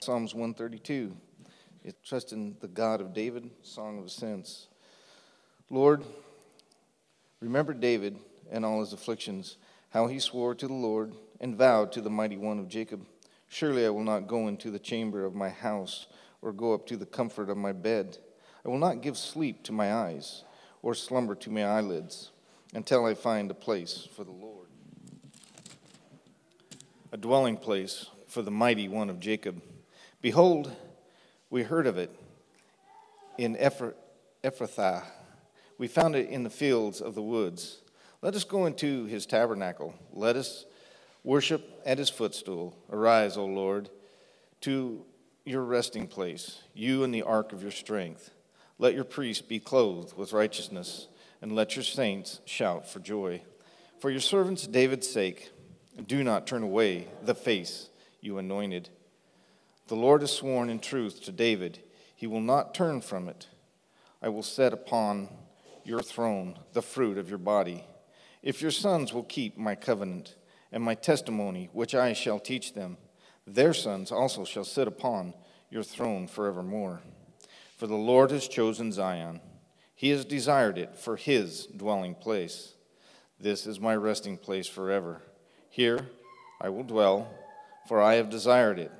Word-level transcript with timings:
Psalms 0.00 0.34
132. 0.34 1.16
It 1.84 1.96
trust 2.04 2.32
in 2.32 2.56
the 2.60 2.68
God 2.68 3.00
of 3.00 3.14
David, 3.14 3.50
Song 3.62 3.98
of 3.98 4.06
Ascents. 4.06 4.68
Lord, 5.70 6.04
remember 7.40 7.74
David 7.74 8.18
and 8.50 8.64
all 8.64 8.80
his 8.80 8.92
afflictions, 8.92 9.56
how 9.90 10.06
he 10.06 10.18
swore 10.18 10.54
to 10.54 10.66
the 10.66 10.74
Lord 10.74 11.12
and 11.40 11.56
vowed 11.56 11.92
to 11.92 12.00
the 12.00 12.10
mighty 12.10 12.36
one 12.36 12.58
of 12.58 12.68
Jacob, 12.68 13.04
Surely 13.48 13.86
I 13.86 13.90
will 13.90 14.04
not 14.04 14.26
go 14.26 14.48
into 14.48 14.70
the 14.70 14.78
chamber 14.78 15.24
of 15.24 15.34
my 15.34 15.48
house 15.48 16.06
or 16.42 16.52
go 16.52 16.74
up 16.74 16.86
to 16.86 16.96
the 16.96 17.06
comfort 17.06 17.48
of 17.48 17.56
my 17.56 17.72
bed. 17.72 18.18
I 18.64 18.68
will 18.68 18.78
not 18.78 19.02
give 19.02 19.16
sleep 19.16 19.62
to 19.64 19.72
my 19.72 19.92
eyes 19.92 20.44
or 20.82 20.94
slumber 20.94 21.34
to 21.36 21.50
my 21.50 21.64
eyelids 21.64 22.32
until 22.74 23.04
I 23.04 23.14
find 23.14 23.50
a 23.50 23.54
place 23.54 24.08
for 24.14 24.24
the 24.24 24.32
Lord, 24.32 24.68
a 27.12 27.16
dwelling 27.16 27.56
place 27.56 28.06
for 28.26 28.42
the 28.42 28.50
mighty 28.50 28.88
one 28.88 29.08
of 29.08 29.20
Jacob. 29.20 29.62
Behold, 30.20 30.72
we 31.50 31.62
heard 31.62 31.86
of 31.86 31.98
it 31.98 32.10
in 33.38 33.56
Ephrathah. 33.56 35.04
We 35.78 35.88
found 35.88 36.16
it 36.16 36.28
in 36.28 36.42
the 36.42 36.50
fields 36.50 37.00
of 37.00 37.14
the 37.14 37.22
woods. 37.22 37.82
Let 38.22 38.34
us 38.34 38.44
go 38.44 38.66
into 38.66 39.04
his 39.04 39.26
tabernacle. 39.26 39.94
Let 40.12 40.36
us 40.36 40.64
worship 41.22 41.82
at 41.84 41.98
his 41.98 42.08
footstool. 42.08 42.76
Arise, 42.90 43.36
O 43.36 43.44
Lord, 43.44 43.90
to 44.62 45.04
your 45.44 45.62
resting 45.62 46.06
place, 46.06 46.62
you 46.74 47.04
and 47.04 47.14
the 47.14 47.22
ark 47.22 47.52
of 47.52 47.62
your 47.62 47.70
strength. 47.70 48.30
Let 48.78 48.94
your 48.94 49.04
priests 49.04 49.42
be 49.42 49.60
clothed 49.60 50.16
with 50.16 50.32
righteousness, 50.32 51.08
and 51.40 51.54
let 51.54 51.76
your 51.76 51.84
saints 51.84 52.40
shout 52.46 52.88
for 52.88 53.00
joy. 53.00 53.42
For 54.00 54.10
your 54.10 54.20
servant's 54.20 54.66
David's 54.66 55.08
sake, 55.08 55.50
do 56.06 56.24
not 56.24 56.46
turn 56.46 56.62
away 56.62 57.06
the 57.22 57.34
face 57.34 57.90
you 58.20 58.38
anointed. 58.38 58.88
The 59.88 59.94
Lord 59.94 60.22
has 60.22 60.32
sworn 60.32 60.68
in 60.68 60.80
truth 60.80 61.22
to 61.24 61.32
David, 61.32 61.78
he 62.14 62.26
will 62.26 62.40
not 62.40 62.74
turn 62.74 63.00
from 63.00 63.28
it. 63.28 63.46
I 64.20 64.28
will 64.28 64.42
set 64.42 64.72
upon 64.72 65.28
your 65.84 66.00
throne 66.00 66.58
the 66.72 66.82
fruit 66.82 67.18
of 67.18 67.28
your 67.28 67.38
body. 67.38 67.84
If 68.42 68.60
your 68.60 68.70
sons 68.70 69.12
will 69.12 69.22
keep 69.22 69.56
my 69.56 69.74
covenant 69.74 70.34
and 70.72 70.82
my 70.82 70.94
testimony, 70.94 71.68
which 71.72 71.94
I 71.94 72.12
shall 72.12 72.40
teach 72.40 72.74
them, 72.74 72.96
their 73.46 73.72
sons 73.72 74.10
also 74.10 74.44
shall 74.44 74.64
sit 74.64 74.88
upon 74.88 75.34
your 75.70 75.84
throne 75.84 76.26
forevermore. 76.26 77.02
For 77.76 77.86
the 77.86 77.94
Lord 77.94 78.30
has 78.32 78.48
chosen 78.48 78.90
Zion, 78.90 79.40
he 79.94 80.10
has 80.10 80.24
desired 80.24 80.78
it 80.78 80.96
for 80.96 81.16
his 81.16 81.66
dwelling 81.66 82.14
place. 82.14 82.74
This 83.38 83.66
is 83.66 83.78
my 83.78 83.94
resting 83.94 84.36
place 84.36 84.66
forever. 84.66 85.22
Here 85.70 86.08
I 86.60 86.70
will 86.70 86.84
dwell, 86.84 87.30
for 87.86 88.02
I 88.02 88.14
have 88.14 88.30
desired 88.30 88.78
it. 88.78 88.90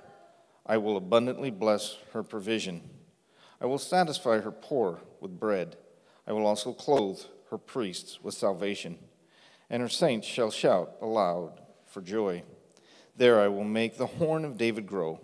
I 0.67 0.79
will 0.79 0.97
abundantly 0.97 1.51
bless 1.51 1.97
her 2.13 2.25
provision. 2.25 2.83
I 3.61 3.67
will 3.67 3.79
satisfy 3.79 4.41
her 4.41 4.51
poor 4.51 5.01
with 5.21 5.39
bread. 5.39 5.77
I 6.27 6.33
will 6.33 6.47
also 6.47 6.73
clothe 6.73 7.21
her 7.51 7.59
priests 7.59 8.21
with 8.21 8.35
salvation, 8.35 8.99
and 9.71 9.81
her 9.81 9.89
saints 9.89 10.27
shall 10.27 10.51
shout 10.51 10.97
aloud 11.01 11.61
for 11.87 12.03
joy. 12.03 12.43
There 13.17 13.41
I 13.41 13.49
will 13.49 13.65
make 13.65 13.97
the 13.97 14.07
horn 14.07 14.45
of 14.45 14.59
David 14.59 14.87
grow. 14.87 15.21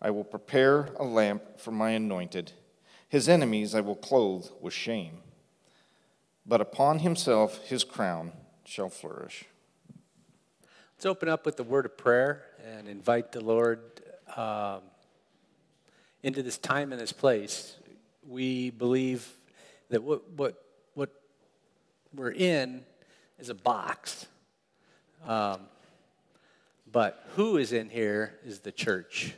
I 0.00 0.10
will 0.10 0.24
prepare 0.24 0.88
a 0.98 1.04
lamp 1.04 1.60
for 1.60 1.70
my 1.70 1.90
anointed. 1.90 2.52
His 3.08 3.28
enemies 3.28 3.74
I 3.74 3.80
will 3.82 3.94
clothe 3.94 4.46
with 4.60 4.72
shame, 4.72 5.18
but 6.46 6.60
upon 6.62 7.00
himself 7.00 7.58
his 7.66 7.84
crown 7.84 8.32
shall 8.64 8.88
flourish. 8.88 9.44
Let's 10.96 11.06
open 11.06 11.28
up 11.28 11.44
with 11.44 11.56
the 11.56 11.62
word 11.62 11.84
of 11.84 11.98
prayer 11.98 12.46
and 12.66 12.88
invite 12.88 13.32
the 13.32 13.44
Lord 13.44 13.80
um, 14.34 14.80
into 16.22 16.42
this 16.42 16.58
time 16.58 16.92
and 16.92 17.00
this 17.00 17.12
place, 17.12 17.76
we 18.26 18.70
believe 18.70 19.28
that 19.90 20.02
what, 20.02 20.28
what, 20.32 20.62
what 20.94 21.10
we're 22.14 22.32
in 22.32 22.84
is 23.38 23.48
a 23.48 23.54
box. 23.54 24.26
Um, 25.26 25.60
but 26.90 27.24
who 27.34 27.56
is 27.56 27.72
in 27.72 27.88
here 27.88 28.34
is 28.44 28.60
the 28.60 28.72
church. 28.72 29.34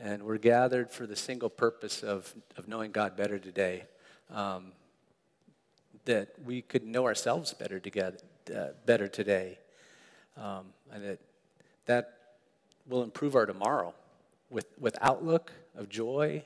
And 0.00 0.22
we're 0.22 0.38
gathered 0.38 0.90
for 0.90 1.06
the 1.06 1.16
single 1.16 1.50
purpose 1.50 2.02
of, 2.02 2.32
of 2.56 2.68
knowing 2.68 2.92
God 2.92 3.16
better 3.16 3.38
today. 3.38 3.84
Um, 4.30 4.72
that 6.04 6.28
we 6.44 6.62
could 6.62 6.86
know 6.86 7.04
ourselves 7.04 7.52
better 7.52 7.78
together, 7.78 8.18
uh, 8.56 8.68
better 8.86 9.08
today. 9.08 9.58
Um, 10.36 10.66
and 10.92 11.04
that 11.04 11.18
that 11.86 12.18
will 12.86 13.02
improve 13.02 13.34
our 13.34 13.46
tomorrow 13.46 13.94
with, 14.50 14.66
with 14.78 14.96
outlook 15.00 15.52
of 15.76 15.88
joy, 15.88 16.44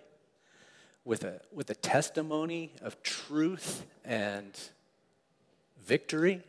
with 1.05 1.25
a, 1.25 1.41
with 1.53 1.71
a 1.71 1.75
testimony 1.75 2.73
of 2.81 3.03
truth 3.03 3.85
and 4.05 4.59
victory, 5.85 6.43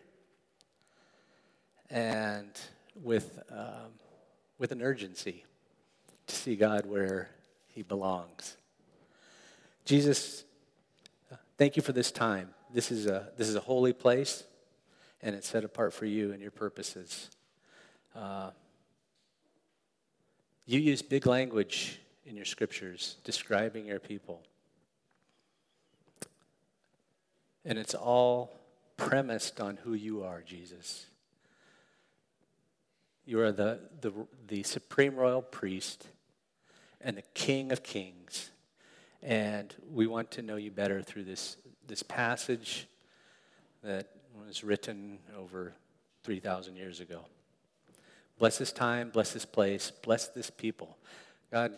and 1.90 2.50
with, 2.96 3.40
um, 3.52 3.92
with 4.58 4.72
an 4.72 4.82
urgency 4.82 5.44
to 6.28 6.36
see 6.36 6.56
God 6.56 6.86
where 6.86 7.30
He 7.68 7.84
belongs. 7.84 8.58
Jesus, 9.86 10.44
thank 11.58 11.76
you 11.76 11.82
for 11.82 11.92
this 11.92 12.12
time. 12.12 12.50
This 12.74 12.92
is 12.92 13.06
a, 13.06 13.30
this 13.38 13.48
is 13.48 13.56
a 13.56 13.60
holy 13.60 13.94
place, 13.94 14.44
and 15.22 15.36
it's 15.36 15.48
set 15.48 15.64
apart 15.64 15.94
for 15.94 16.06
you 16.06 16.32
and 16.32 16.42
your 16.42 16.52
purposes. 16.52 17.30
Uh, 18.16 18.52
you 20.66 20.80
use 20.80 21.02
big 21.02 21.26
language 21.26 22.00
in 22.26 22.36
your 22.36 22.46
scriptures 22.46 23.18
describing 23.24 23.86
your 23.86 24.00
people. 24.00 24.42
And 27.66 27.78
it's 27.78 27.96
all 27.96 28.60
premised 28.98 29.60
on 29.60 29.78
who 29.78 29.94
you 29.94 30.24
are, 30.24 30.42
Jesus. 30.42 31.06
You 33.26 33.40
are 33.42 33.52
the, 33.52 33.80
the, 34.02 34.12
the 34.48 34.64
supreme 34.64 35.16
royal 35.16 35.42
priest 35.42 36.08
and 37.00 37.18
the 37.18 37.24
king 37.34 37.72
of 37.72 37.84
kings. 37.84 38.50
And 39.22 39.74
we 39.90 40.08
want 40.08 40.32
to 40.32 40.42
know 40.42 40.58
you 40.58 40.72
better 40.72 41.02
through 41.02 41.24
this, 41.24 41.58
this 41.88 42.04
passage 42.04 42.88
that 43.84 44.10
was 44.46 44.64
written 44.64 45.20
over 45.38 45.74
3,000 46.24 46.76
years 46.76 47.00
ago. 47.00 47.26
Bless 48.44 48.58
this 48.58 48.74
time, 48.74 49.10
bless 49.10 49.32
this 49.32 49.46
place, 49.46 49.90
bless 49.90 50.28
this 50.28 50.50
people. 50.50 50.98
God, 51.50 51.78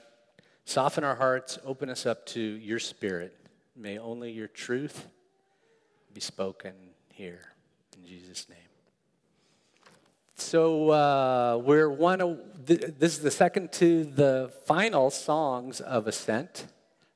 soften 0.66 1.04
our 1.04 1.14
hearts, 1.14 1.60
open 1.64 1.92
us 1.92 2.08
up 2.08 2.26
to 2.30 2.42
your 2.42 2.80
spirit. 2.80 3.38
May 3.76 4.00
only 4.00 4.32
your 4.32 4.48
truth 4.48 5.06
be 6.12 6.22
spoken 6.22 6.74
here. 7.14 7.52
In 7.96 8.04
Jesus' 8.08 8.50
name. 8.50 8.58
So 10.38 10.90
uh, 10.90 11.62
we're 11.64 11.88
one. 11.88 12.20
Of, 12.20 12.40
this 12.66 13.16
is 13.16 13.20
the 13.20 13.30
second 13.30 13.72
to 13.74 14.04
the 14.04 14.52
final 14.66 15.12
songs 15.12 15.82
of 15.82 16.08
Ascent. 16.08 16.66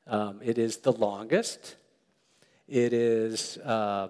Um, 0.05 0.41
it 0.43 0.59
is 0.59 0.77
the 0.77 0.91
longest. 0.91 1.75
It 2.67 2.93
is 2.93 3.57
uh, 3.57 4.09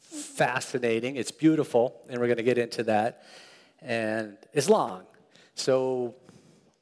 fascinating. 0.00 1.16
It's 1.16 1.30
beautiful, 1.30 2.00
and 2.08 2.18
we're 2.18 2.26
going 2.26 2.38
to 2.38 2.42
get 2.42 2.56
into 2.56 2.84
that 2.84 3.22
and 3.80 4.36
it's 4.56 4.70
long. 4.70 5.02
So 5.54 6.14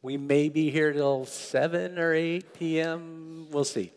we 0.01 0.17
may 0.17 0.49
be 0.49 0.71
here 0.71 0.93
till 0.93 1.27
7 1.27 1.99
or 1.99 2.15
8 2.15 2.55
p.m. 2.55 3.49
We'll 3.51 3.65
see. 3.65 3.91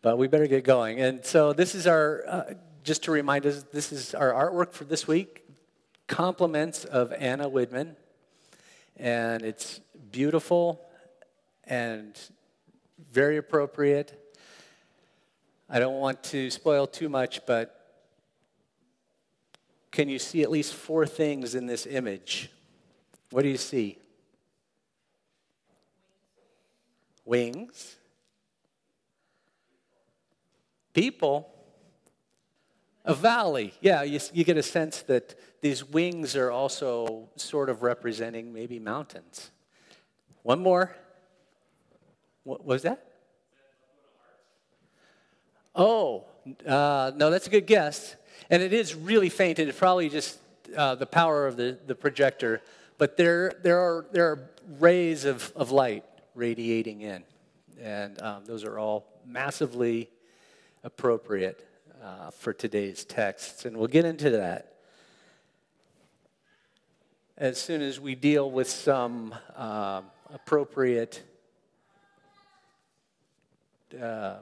But 0.00 0.16
we 0.16 0.28
better 0.28 0.46
get 0.46 0.64
going. 0.64 0.98
And 0.98 1.22
so 1.22 1.52
this 1.52 1.74
is 1.74 1.86
our, 1.86 2.24
uh, 2.26 2.44
just 2.84 3.02
to 3.02 3.10
remind 3.10 3.44
us, 3.44 3.64
this 3.70 3.92
is 3.92 4.14
our 4.14 4.32
artwork 4.32 4.72
for 4.72 4.84
this 4.84 5.06
week 5.06 5.44
compliments 6.06 6.86
of 6.86 7.12
Anna 7.12 7.50
Widman. 7.50 7.96
And 8.96 9.42
it's 9.42 9.80
beautiful 10.10 10.80
and 11.64 12.18
very 13.12 13.36
appropriate. 13.36 14.18
I 15.68 15.80
don't 15.80 16.00
want 16.00 16.22
to 16.24 16.50
spoil 16.50 16.86
too 16.86 17.10
much, 17.10 17.44
but 17.44 17.77
can 19.90 20.08
you 20.08 20.18
see 20.18 20.42
at 20.42 20.50
least 20.50 20.74
four 20.74 21.06
things 21.06 21.54
in 21.54 21.66
this 21.66 21.86
image? 21.86 22.50
What 23.30 23.42
do 23.42 23.48
you 23.48 23.56
see? 23.56 23.98
Wings. 27.24 27.96
People. 30.92 31.52
A 33.04 33.14
valley. 33.14 33.72
Yeah, 33.80 34.02
you, 34.02 34.20
you 34.32 34.44
get 34.44 34.56
a 34.56 34.62
sense 34.62 35.02
that 35.02 35.34
these 35.60 35.84
wings 35.84 36.36
are 36.36 36.50
also 36.50 37.28
sort 37.36 37.70
of 37.70 37.82
representing 37.82 38.52
maybe 38.52 38.78
mountains. 38.78 39.50
One 40.42 40.60
more. 40.60 40.94
What 42.44 42.64
was 42.64 42.82
that? 42.82 43.04
Oh, 45.74 46.24
uh, 46.66 47.12
no, 47.14 47.30
that's 47.30 47.46
a 47.46 47.50
good 47.50 47.66
guess. 47.66 48.16
And 48.50 48.62
it 48.62 48.72
is 48.72 48.94
really 48.94 49.28
faint, 49.28 49.58
and 49.58 49.68
it's 49.68 49.78
probably 49.78 50.08
just 50.08 50.38
uh, 50.76 50.94
the 50.94 51.06
power 51.06 51.46
of 51.46 51.56
the, 51.56 51.78
the 51.86 51.94
projector. 51.94 52.62
but 52.98 53.16
there, 53.16 53.52
there, 53.62 53.78
are, 53.78 54.06
there 54.12 54.26
are 54.26 54.50
rays 54.78 55.24
of, 55.24 55.52
of 55.56 55.70
light 55.70 56.04
radiating 56.34 57.00
in. 57.00 57.22
And 57.80 58.20
um, 58.22 58.44
those 58.44 58.64
are 58.64 58.78
all 58.78 59.06
massively 59.26 60.10
appropriate 60.82 61.66
uh, 62.02 62.30
for 62.30 62.52
today's 62.52 63.04
texts. 63.04 63.64
And 63.64 63.76
we'll 63.76 63.88
get 63.88 64.04
into 64.04 64.30
that 64.30 64.78
as 67.38 67.56
soon 67.56 67.80
as 67.82 68.00
we 68.00 68.16
deal 68.16 68.50
with 68.50 68.68
some 68.68 69.32
uh, 69.54 70.02
appropriate, 70.34 71.22
uh, 73.94 74.38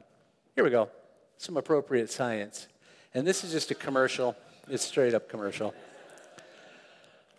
here 0.54 0.64
we 0.64 0.70
go, 0.70 0.88
some 1.36 1.58
appropriate 1.58 2.10
science. 2.10 2.68
And 3.16 3.26
this 3.26 3.44
is 3.44 3.50
just 3.50 3.70
a 3.70 3.74
commercial, 3.74 4.36
it's 4.68 4.84
straight 4.84 5.14
up 5.14 5.26
commercial. 5.30 5.72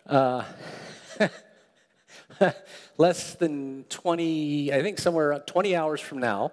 Uh, 0.08 0.42
less 2.98 3.36
than 3.36 3.84
20, 3.88 4.72
I 4.72 4.82
think 4.82 4.98
somewhere 4.98 5.38
20 5.38 5.76
hours 5.76 6.00
from 6.00 6.18
now, 6.18 6.50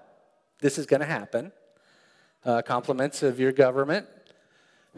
this 0.60 0.77
is 0.77 0.86
going 0.86 1.00
to 1.00 1.07
happen. 1.07 1.51
Uh, 2.45 2.62
compliments 2.62 3.24
of 3.24 3.39
your 3.39 3.51
government, 3.51 4.06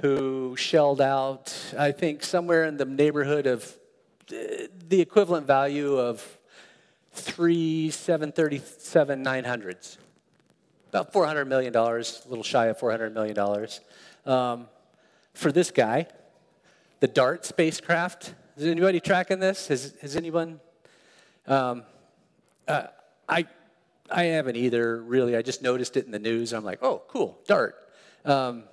who 0.02 0.58
shelled 0.58 1.00
out, 1.00 1.56
I 1.80 1.94
think, 1.94 2.22
somewhere 2.22 2.66
in 2.66 2.76
the 2.76 2.84
neighborhood 2.84 3.48
of 3.48 3.78
uh, 4.30 4.68
the 4.90 5.00
equivalent 5.00 5.48
value 5.48 5.98
of 5.98 6.38
three 7.14 7.92
737 7.92 9.24
900s. 9.24 9.98
About 10.90 11.14
$400 11.14 11.48
million, 11.48 11.74
a 11.74 11.90
little 12.28 12.44
shy 12.44 12.66
of 12.66 12.78
$400 12.78 13.14
million. 13.14 13.38
Um, 14.28 14.68
for 15.34 15.52
this 15.52 15.72
guy, 15.72 16.08
the 17.00 17.08
DART 17.08 17.46
spacecraft. 17.46 18.34
Is 18.58 18.66
anybody 18.66 19.00
tracking 19.00 19.40
this? 19.40 19.68
Has, 19.68 19.94
has 20.02 20.16
anyone 20.16 20.60
um, 21.48 21.84
uh, 22.68 22.88
I, 23.30 23.46
I 24.12 24.24
haven't 24.24 24.58
either, 24.58 25.02
really. 25.02 25.36
I 25.36 25.42
just 25.42 25.62
noticed 25.62 25.96
it 25.96 26.06
in 26.06 26.12
the 26.12 26.20
news. 26.20 26.54
I'm 26.54 26.66
like, 26.66 26.84
oh, 26.84 27.04
cool, 27.08 27.40
DART. 27.48 27.76
Um, 28.26 28.64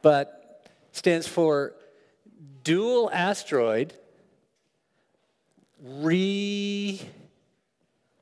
but 0.00 0.70
stands 0.92 1.26
for 1.26 1.74
Dual 2.62 3.10
Asteroid 3.12 3.94
Re 5.82 7.00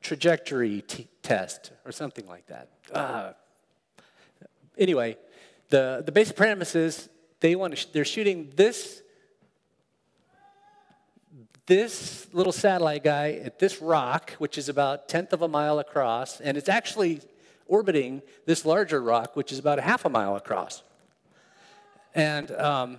Trajectory 0.01 0.83
t- 0.83 1.09
Test, 1.23 1.73
or 1.85 1.93
something 1.93 2.27
like 2.27 2.47
that. 2.47 2.69
Uh, 2.93 3.33
anyway, 4.79 5.17
the, 5.69 6.03
the 6.05 6.13
basic 6.13 6.37
premise 6.37 6.75
is 6.75 7.09
they 7.41 7.57
want 7.57 7.73
to 7.73 7.77
sh- 7.77 7.87
they're 7.87 8.05
shooting 8.05 8.53
this 8.57 9.03
this 11.67 12.29
little 12.33 12.53
satellite 12.53 13.03
guy 13.03 13.33
at 13.45 13.59
this 13.59 13.83
rock, 13.83 14.31
which 14.39 14.57
is 14.57 14.69
about 14.69 15.09
tenth 15.09 15.33
of 15.33 15.43
a 15.43 15.49
mile 15.49 15.81
across, 15.81 16.41
and 16.41 16.57
it's 16.57 16.69
actually 16.69 17.21
orbiting 17.67 18.23
this 18.45 18.65
larger 18.65 19.03
rock, 19.03 19.35
which 19.35 19.51
is 19.51 19.59
about 19.59 19.79
a 19.81 19.83
half 19.83 20.05
a 20.05 20.09
mile 20.09 20.37
across. 20.37 20.85
And 22.15 22.53
um, 22.53 22.99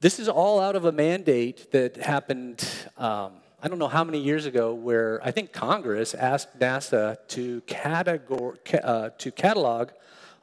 this 0.00 0.20
is 0.20 0.28
all 0.28 0.60
out 0.60 0.76
of 0.76 0.84
a 0.84 0.92
mandate 0.92 1.72
that 1.72 1.96
happened, 1.96 2.64
um, 2.96 3.32
I 3.60 3.66
don't 3.66 3.80
know 3.80 3.88
how 3.88 4.04
many 4.04 4.20
years 4.20 4.46
ago, 4.46 4.72
where 4.72 5.20
I 5.24 5.32
think 5.32 5.52
Congress 5.52 6.14
asked 6.14 6.60
NASA 6.60 7.18
to, 7.28 7.60
categor- 7.62 8.56
uh, 8.84 9.10
to 9.18 9.32
catalog 9.32 9.90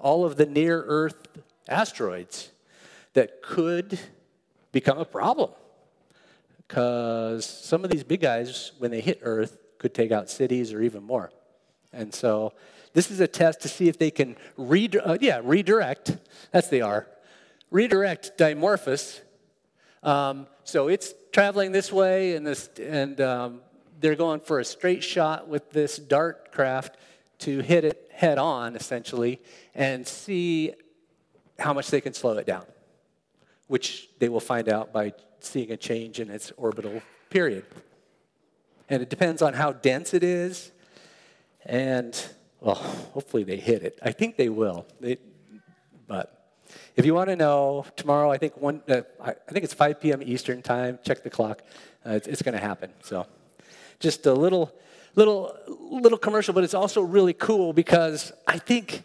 all 0.06 0.24
of 0.24 0.36
the 0.36 0.46
near 0.46 0.84
Earth 0.86 1.28
asteroids 1.68 2.52
that 3.13 3.42
could 3.42 3.98
become 4.72 5.00
a 5.00 5.06
problem 5.06 5.50
because 6.60 7.44
some 7.44 7.84
of 7.84 7.90
these 7.90 8.04
big 8.04 8.22
guys, 8.22 8.72
when 8.78 8.92
they 8.92 9.02
hit 9.02 9.19
Earth, 9.24 9.57
could 9.80 9.96
take 9.96 10.12
out 10.12 10.30
cities 10.30 10.72
or 10.72 10.84
even 10.84 11.02
more. 11.02 11.31
And 11.92 12.13
so 12.13 12.54
this 12.94 13.10
is 13.10 13.19
a 13.19 13.28
test 13.28 13.62
to 13.62 13.68
see 13.68 13.90
if 13.90 13.98
they 13.98 14.12
can 14.12 14.36
re- 14.57 14.88
uh, 15.04 15.18
yeah, 15.19 15.42
redirect, 15.44 16.16
that's 16.51 16.68
the 16.68 16.84
R, 16.84 17.08
redirect 17.72 18.38
Dimorphos. 18.38 19.22
Um, 20.04 20.46
so 20.66 20.88
it's 20.88 21.16
traveling 21.31 21.72
this 21.72 21.92
way, 21.92 22.36
and, 22.36 22.46
this, 22.46 22.69
and 22.80 23.19
um, 23.22 23.62
they're 24.00 24.16
going 24.16 24.42
for 24.42 24.60
a 24.60 24.66
straight 24.66 25.04
shot 25.04 25.48
with 25.48 25.72
this 25.72 25.98
dart 25.98 26.51
craft 26.51 26.96
to 27.40 27.62
hit 27.62 27.86
it 27.86 28.05
head 28.15 28.38
on, 28.38 28.75
essentially, 28.75 29.41
and 29.73 30.07
see 30.07 30.73
how 31.59 31.73
much 31.73 31.91
they 31.91 32.01
can 32.01 32.13
slow 32.13 32.38
it 32.38 32.47
down, 32.47 32.65
which 33.67 34.09
they 34.19 34.29
will 34.29 34.39
find 34.39 34.69
out 34.69 34.94
by 34.94 35.13
seeing 35.41 35.71
a 35.71 35.77
change 35.77 36.19
in 36.19 36.29
its 36.29 36.51
orbital 36.57 37.01
period. 37.29 37.65
And 38.89 39.01
it 39.01 39.09
depends 39.09 39.41
on 39.41 39.53
how 39.53 39.73
dense 39.73 40.13
it 40.13 40.23
is. 40.23 40.71
And, 41.65 42.17
well, 42.62 42.75
hopefully 42.75 43.44
they 43.44 43.57
hit 43.57 43.83
it. 43.83 44.00
I 44.01 44.12
think 44.12 44.38
they 44.38 44.50
will. 44.50 44.85
They, 45.01 45.17
but 46.07 46.57
if 46.95 47.06
you 47.06 47.13
want 47.13 47.29
to 47.29 47.35
know, 47.35 47.85
tomorrow, 47.95 48.31
I 48.31 48.38
think, 48.38 48.56
one, 48.57 48.81
uh, 48.88 49.01
I 49.21 49.33
think 49.51 49.65
it's 49.65 49.73
5 49.73 50.00
p.m. 50.00 50.21
Eastern 50.23 50.62
time. 50.62 51.00
Check 51.03 51.23
the 51.23 51.29
clock. 51.29 51.63
Uh, 52.06 52.12
it's, 52.12 52.27
it's 52.27 52.41
going 52.41 52.56
to 52.56 52.62
happen. 52.62 52.91
So 53.03 53.25
just 54.00 54.25
a 54.25 54.33
little, 54.33 54.71
little, 55.15 55.56
little 55.89 56.17
commercial, 56.17 56.53
but 56.53 56.63
it's 56.63 56.73
also 56.73 57.01
really 57.01 57.33
cool 57.33 57.73
because 57.73 58.31
I 58.47 58.57
think 58.57 59.03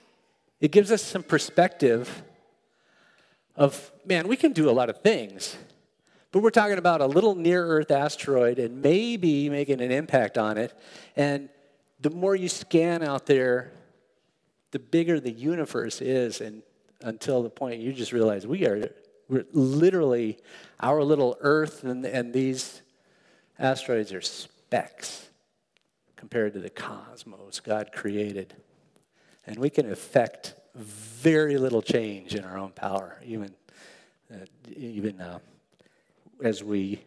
it 0.61 0.73
gives 0.73 0.93
us 0.93 1.03
some 1.03 1.23
perspective 1.23 2.23
of, 3.57 3.91
man, 4.05 4.29
we 4.29 4.37
can 4.37 4.53
do 4.53 4.69
a 4.69 4.73
lot 4.73 4.91
of 4.91 5.01
things. 5.03 5.57
But 6.33 6.43
we're 6.43 6.51
talking 6.51 6.79
about 6.79 7.01
a 7.01 7.07
little 7.07 7.35
near 7.35 7.65
Earth 7.65 7.91
asteroid 7.91 8.59
and 8.59 8.83
maybe 8.83 9.49
making 9.49 9.81
an 9.81 9.91
impact 9.91 10.39
on 10.39 10.59
it. 10.59 10.73
And 11.17 11.49
the 12.01 12.11
more 12.11 12.37
you 12.37 12.49
scan 12.49 13.03
out 13.03 13.27
there, 13.27 13.73
the 14.71 14.79
bigger 14.79 15.19
the 15.19 15.33
universe 15.33 16.01
is. 16.01 16.41
And 16.41 16.63
until 17.03 17.43
the 17.43 17.51
point 17.51 17.81
you 17.81 17.93
just 17.93 18.13
realize 18.13 18.47
we 18.47 18.67
are 18.67 18.91
literally 19.53 20.39
our 20.81 21.03
little 21.03 21.37
Earth 21.41 21.83
and, 21.85 22.05
and 22.05 22.33
these 22.33 22.83
asteroids 23.59 24.13
are 24.13 24.21
specks 24.21 25.30
compared 26.21 26.53
to 26.53 26.59
the 26.59 26.69
cosmos 26.69 27.61
God 27.61 27.93
created. 27.93 28.53
And 29.47 29.59
we 29.59 29.71
can 29.71 29.91
affect 29.91 30.55
very 30.75 31.57
little 31.57 31.81
change 31.81 32.35
in 32.35 32.45
our 32.45 32.59
own 32.59 32.73
power, 32.73 33.19
even, 33.25 33.55
uh, 34.31 34.45
even 34.69 35.19
uh, 35.19 35.39
as 36.45 36.63
we 36.63 37.01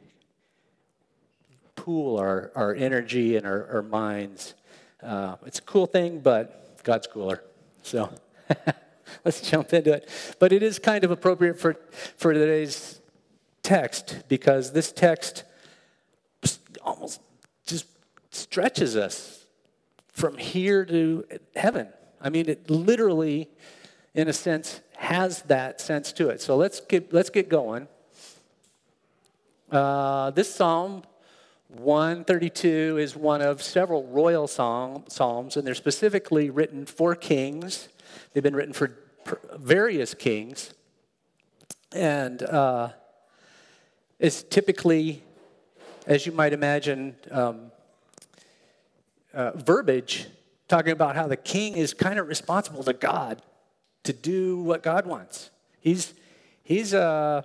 pool 1.76 2.18
our, 2.18 2.52
our 2.56 2.74
energy 2.74 3.38
and 3.38 3.46
our, 3.46 3.68
our 3.72 3.82
minds. 3.84 4.56
Uh, 5.04 5.36
it's 5.46 5.60
a 5.60 5.62
cool 5.62 5.86
thing, 5.86 6.20
but 6.20 6.84
God's 6.84 7.06
cooler. 7.06 7.44
So 7.84 8.10
let's 9.26 9.42
jump 9.48 9.74
into 9.74 9.94
it. 9.94 10.10
But 10.40 10.52
it 10.52 10.64
is 10.64 10.80
kind 10.80 11.04
of 11.04 11.12
appropriate 11.12 11.60
for, 11.60 11.76
for 12.18 12.34
today's 12.34 13.00
text 13.62 14.24
because 14.28 14.72
this 14.72 14.92
text 14.92 15.44
almost 16.82 17.22
just 17.68 17.86
stretches 18.34 18.96
us 18.96 19.46
from 20.12 20.38
here 20.38 20.86
to 20.86 21.26
heaven. 21.56 21.88
I 22.22 22.30
mean, 22.30 22.48
it 22.48 22.70
literally, 22.70 23.50
in 24.14 24.28
a 24.28 24.34
sense, 24.34 24.82
has 24.98 25.42
that 25.44 25.82
sense 25.82 26.12
to 26.14 26.30
it. 26.30 26.42
So 26.42 26.56
let's 26.56 26.80
get, 26.80 27.14
let's 27.14 27.30
get 27.30 27.50
going. 27.50 27.88
Uh, 29.72 30.30
this 30.32 30.54
psalm, 30.54 31.04
132, 31.68 32.98
is 33.00 33.16
one 33.16 33.42
of 33.42 33.62
several 33.62 34.06
royal 34.06 34.48
psalms, 34.48 35.58
and 35.58 35.66
they're 35.66 35.74
specifically 35.74 36.50
written 36.50 36.86
for 36.86 37.16
kings. 37.16 37.90
They've 38.32 38.44
been 38.44 38.56
written 38.56 38.74
for 38.74 38.98
various 39.56 40.14
kings. 40.14 40.74
And 41.92 42.42
uh, 42.44 42.90
it's 44.20 44.44
typically, 44.44 45.24
as 46.08 46.26
you 46.26 46.32
might 46.32 46.54
imagine, 46.54 47.16
um, 47.30 47.72
uh, 49.34 49.52
verbiage 49.56 50.28
talking 50.68 50.92
about 50.92 51.16
how 51.16 51.28
the 51.28 51.38
king 51.38 51.76
is 51.76 51.94
kind 51.94 52.20
of 52.20 52.28
responsible 52.28 52.84
to 52.84 52.94
God 52.94 53.42
to 54.04 54.14
do 54.14 54.60
what 54.60 54.84
God 54.84 55.06
wants. 55.06 55.50
He's, 55.80 56.14
he's, 56.64 56.94
uh, 56.94 57.44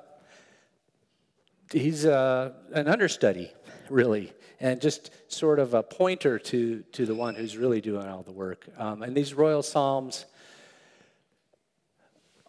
he's 1.73 2.05
uh, 2.05 2.53
an 2.73 2.89
understudy, 2.89 3.53
really, 3.89 4.33
and 4.61 4.81
just 4.81 5.11
sort 5.31 5.59
of 5.59 5.75
a 5.75 5.83
pointer 5.83 6.39
to, 6.39 6.83
to 6.93 7.07
the 7.07 7.15
one 7.15 7.35
who's 7.35 7.57
really 7.57 7.81
doing 7.81 8.07
all 8.07 8.23
the 8.23 8.33
work. 8.33 8.67
Um, 8.79 9.03
and 9.03 9.17
these 9.17 9.35
royal 9.35 9.63
psalms 9.63 10.27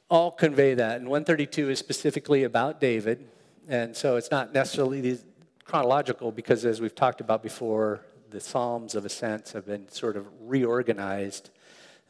all 0.10 0.32
convey 0.32 0.74
that. 0.74 0.98
And 0.98 1.08
132 1.08 1.70
is 1.70 1.80
specifically 1.80 2.44
about 2.44 2.82
David, 2.82 3.28
and 3.68 3.96
so 3.96 4.16
it's 4.16 4.32
not 4.32 4.54
necessarily 4.54 5.20
chronological 5.64 6.32
because, 6.32 6.66
as 6.66 6.82
we've 6.82 6.96
talked 6.96 7.22
about 7.22 7.44
before, 7.44 8.02
the 8.30 8.40
Psalms 8.40 8.96
of 8.96 9.06
Ascents 9.06 9.52
have 9.54 9.66
been 9.66 9.90
sort 9.90 10.18
of 10.18 10.26
reorganized, 10.42 11.50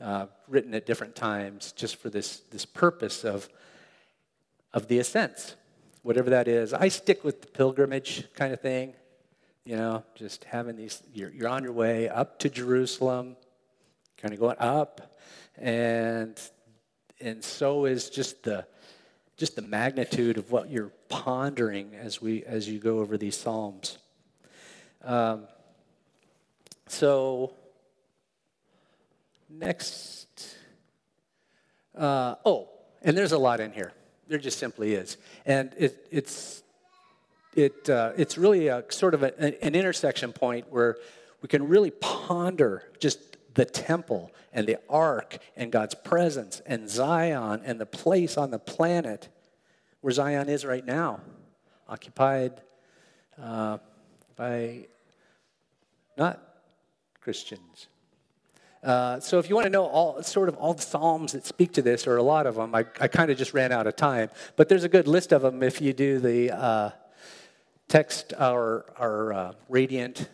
uh, 0.01 0.27
written 0.47 0.73
at 0.73 0.85
different 0.85 1.15
times, 1.15 1.71
just 1.73 1.95
for 1.95 2.09
this, 2.09 2.41
this 2.51 2.65
purpose 2.65 3.23
of, 3.23 3.49
of 4.73 4.87
the 4.87 4.99
ascents 4.99 5.55
whatever 6.03 6.29
that 6.29 6.47
is. 6.47 6.73
I 6.73 6.87
stick 6.87 7.23
with 7.23 7.41
the 7.41 7.47
pilgrimage 7.47 8.27
kind 8.33 8.53
of 8.53 8.61
thing. 8.61 8.93
you 9.65 9.75
know, 9.75 10.03
just 10.15 10.45
having 10.45 10.75
these, 10.75 11.03
you're, 11.13 11.29
you're 11.31 11.49
on 11.49 11.63
your 11.63 11.73
way 11.73 12.09
up 12.09 12.39
to 12.39 12.49
Jerusalem, 12.49 13.35
kind 14.17 14.33
of 14.33 14.39
going 14.39 14.57
up, 14.59 15.19
and 15.57 16.39
and 17.21 17.43
so 17.43 17.85
is 17.85 18.09
just 18.09 18.43
the 18.43 18.65
just 19.37 19.55
the 19.55 19.61
magnitude 19.61 20.37
of 20.37 20.51
what 20.51 20.69
you're 20.69 20.91
pondering 21.09 21.93
as 21.93 22.21
we 22.21 22.43
as 22.45 22.67
you 22.67 22.79
go 22.79 22.99
over 22.99 23.17
these 23.17 23.37
psalms. 23.37 23.97
Um, 25.03 25.47
so 26.91 27.53
next, 29.49 30.55
uh, 31.95 32.35
oh, 32.45 32.69
and 33.01 33.17
there's 33.17 33.31
a 33.31 33.37
lot 33.37 33.59
in 33.59 33.71
here. 33.71 33.93
There 34.27 34.37
just 34.37 34.59
simply 34.59 34.93
is, 34.93 35.17
and 35.45 35.71
it, 35.77 36.07
it's 36.11 36.63
it 37.55 37.89
uh, 37.89 38.11
it's 38.15 38.37
really 38.37 38.67
a 38.67 38.83
sort 38.89 39.13
of 39.13 39.23
a, 39.23 39.63
an 39.63 39.75
intersection 39.75 40.33
point 40.33 40.67
where 40.69 40.97
we 41.41 41.47
can 41.47 41.67
really 41.67 41.91
ponder 41.91 42.83
just 42.99 43.37
the 43.55 43.65
temple 43.65 44.31
and 44.53 44.67
the 44.67 44.77
ark 44.89 45.37
and 45.55 45.71
God's 45.71 45.95
presence 45.95 46.61
and 46.65 46.89
Zion 46.89 47.61
and 47.65 47.79
the 47.79 47.85
place 47.85 48.37
on 48.37 48.51
the 48.51 48.59
planet 48.59 49.29
where 50.01 50.11
Zion 50.11 50.47
is 50.47 50.65
right 50.65 50.85
now, 50.85 51.19
occupied 51.87 52.61
uh, 53.41 53.79
by 54.35 54.85
not 56.17 56.48
Christians. 57.29 57.89
Uh, 58.81 59.19
so 59.19 59.37
if 59.37 59.49
you 59.49 59.53
want 59.53 59.65
to 59.65 59.69
know 59.69 59.85
all 59.85 60.23
sort 60.23 60.49
of 60.49 60.55
all 60.55 60.73
the 60.73 60.81
psalms 60.81 61.33
that 61.33 61.45
speak 61.45 61.71
to 61.73 61.83
this, 61.83 62.07
or 62.07 62.17
a 62.17 62.23
lot 62.23 62.47
of 62.47 62.55
them, 62.55 62.73
I, 62.73 62.85
I 62.99 63.07
kind 63.07 63.29
of 63.29 63.37
just 63.37 63.53
ran 63.53 63.71
out 63.71 63.85
of 63.85 63.95
time. 63.95 64.31
But 64.55 64.67
there's 64.67 64.83
a 64.83 64.89
good 64.89 65.07
list 65.07 65.31
of 65.31 65.43
them 65.43 65.61
if 65.61 65.79
you 65.79 65.93
do 65.93 66.17
the 66.17 66.49
uh, 66.49 66.89
text 67.87 68.33
our 68.39 68.83
our 68.97 69.31
uh, 69.31 69.53
radiant 69.69 70.27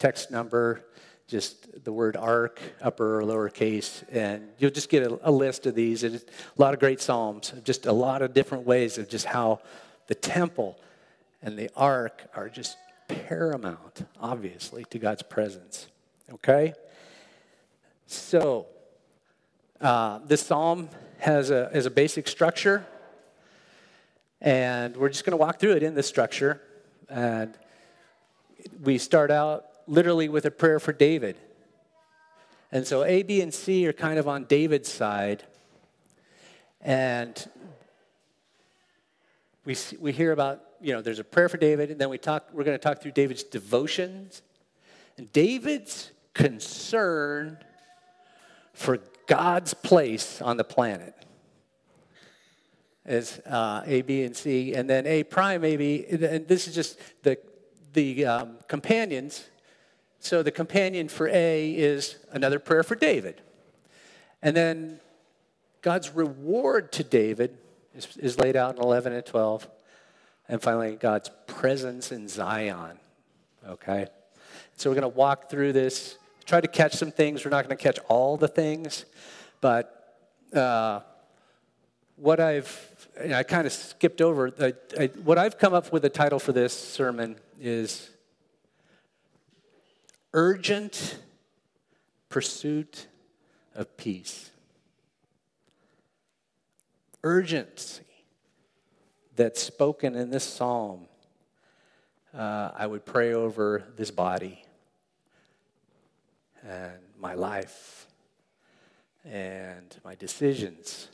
text 0.00 0.32
number 0.32 0.84
just 1.28 1.84
the 1.84 1.92
word 1.92 2.16
ark, 2.16 2.60
upper 2.82 3.20
or 3.20 3.22
lowercase, 3.22 4.02
and 4.10 4.48
you'll 4.58 4.72
just 4.72 4.88
get 4.88 5.04
a, 5.04 5.16
a 5.22 5.30
list 5.30 5.64
of 5.64 5.76
these. 5.76 6.02
It's 6.02 6.24
a 6.24 6.60
lot 6.60 6.74
of 6.74 6.80
great 6.80 7.00
psalms, 7.00 7.54
just 7.62 7.86
a 7.86 7.92
lot 7.92 8.20
of 8.20 8.34
different 8.34 8.66
ways 8.66 8.98
of 8.98 9.08
just 9.08 9.26
how 9.26 9.60
the 10.08 10.16
temple 10.16 10.76
and 11.40 11.56
the 11.56 11.70
ark 11.76 12.28
are 12.34 12.48
just 12.48 12.76
paramount, 13.06 14.04
obviously, 14.20 14.84
to 14.90 14.98
God's 14.98 15.22
presence. 15.22 15.86
Okay? 16.34 16.72
So, 18.06 18.66
uh, 19.80 20.20
this 20.24 20.42
psalm 20.42 20.88
has 21.18 21.50
a, 21.50 21.70
has 21.72 21.86
a 21.86 21.90
basic 21.90 22.28
structure, 22.28 22.86
and 24.40 24.96
we're 24.96 25.08
just 25.08 25.24
going 25.24 25.32
to 25.32 25.36
walk 25.36 25.58
through 25.58 25.72
it 25.72 25.82
in 25.82 25.94
this 25.94 26.06
structure. 26.06 26.60
And 27.08 27.56
we 28.82 28.98
start 28.98 29.30
out 29.30 29.66
literally 29.86 30.28
with 30.28 30.44
a 30.44 30.50
prayer 30.50 30.78
for 30.78 30.92
David. 30.92 31.36
And 32.72 32.86
so 32.86 33.04
A, 33.04 33.22
B, 33.22 33.40
and 33.40 33.52
C 33.52 33.86
are 33.88 33.92
kind 33.92 34.18
of 34.18 34.28
on 34.28 34.44
David's 34.44 34.90
side. 34.90 35.42
And 36.80 37.48
we, 39.64 39.76
we 39.98 40.12
hear 40.12 40.32
about, 40.32 40.62
you 40.80 40.92
know, 40.92 41.02
there's 41.02 41.18
a 41.18 41.24
prayer 41.24 41.48
for 41.48 41.58
David, 41.58 41.90
and 41.90 42.00
then 42.00 42.08
we 42.08 42.18
talk, 42.18 42.48
we're 42.52 42.64
going 42.64 42.78
to 42.78 42.82
talk 42.82 43.02
through 43.02 43.12
David's 43.12 43.42
devotions 43.42 44.42
and 45.20 45.30
David's 45.34 46.12
concern 46.34 47.58
for 48.72 48.98
God's 49.26 49.74
place 49.74 50.40
on 50.42 50.56
the 50.56 50.64
planet 50.64 51.14
is 53.06 53.38
uh, 53.40 53.82
A, 53.86 54.02
B, 54.02 54.22
and 54.22 54.36
C. 54.36 54.74
And 54.74 54.88
then 54.88 55.06
A 55.06 55.22
prime, 55.24 55.60
maybe, 55.60 56.06
and 56.06 56.46
this 56.46 56.68
is 56.68 56.74
just 56.74 56.98
the, 57.22 57.38
the 57.92 58.26
um, 58.26 58.58
companions 58.68 59.44
so 60.20 60.42
the 60.42 60.50
companion 60.50 61.08
for 61.08 61.28
A 61.28 61.70
is 61.70 62.16
another 62.30 62.58
prayer 62.58 62.82
for 62.82 62.94
David. 62.94 63.40
And 64.42 64.54
then 64.54 65.00
God's 65.80 66.10
reward 66.10 66.92
to 66.92 67.04
David 67.04 67.56
is, 67.94 68.16
is, 68.18 68.38
laid 68.38 68.54
out 68.54 68.76
in 68.76 68.82
11 68.82 69.14
and 69.14 69.24
12. 69.24 69.68
And 70.46 70.60
finally, 70.60 70.96
God's 70.96 71.30
presence 71.46 72.12
in 72.12 72.28
Zion. 72.28 72.98
Okay? 73.66 74.08
So 74.76 74.90
we're 74.90 75.00
going 75.00 75.10
to 75.10 75.16
walk 75.16 75.48
through 75.48 75.72
this, 75.72 76.18
try 76.50 76.60
to 76.60 76.66
catch 76.66 76.96
some 76.96 77.12
things. 77.12 77.44
We're 77.44 77.52
not 77.52 77.64
going 77.64 77.76
to 77.76 77.82
catch 77.82 78.00
all 78.08 78.36
the 78.36 78.48
things, 78.48 79.04
but 79.60 80.16
uh, 80.52 80.98
what 82.16 82.40
I've, 82.40 83.08
I 83.32 83.44
kind 83.44 83.68
of 83.68 83.72
skipped 83.72 84.20
over, 84.20 84.52
I, 84.60 84.72
I, 84.98 85.06
what 85.22 85.38
I've 85.38 85.58
come 85.58 85.74
up 85.74 85.92
with 85.92 86.04
a 86.04 86.08
title 86.08 86.40
for 86.40 86.50
this 86.50 86.72
sermon 86.72 87.36
is 87.60 88.10
urgent 90.34 91.18
pursuit 92.28 93.06
of 93.76 93.96
peace. 93.96 94.50
Urgency 97.22 98.02
that's 99.36 99.62
spoken 99.62 100.16
in 100.16 100.30
this 100.30 100.42
psalm, 100.42 101.06
uh, 102.36 102.72
I 102.74 102.88
would 102.88 103.06
pray 103.06 103.34
over 103.34 103.84
this 103.96 104.10
body 104.10 104.64
and 106.70 107.00
my 107.18 107.34
life 107.34 108.06
and 109.24 109.96
my 110.04 110.14
decisions. 110.14 111.08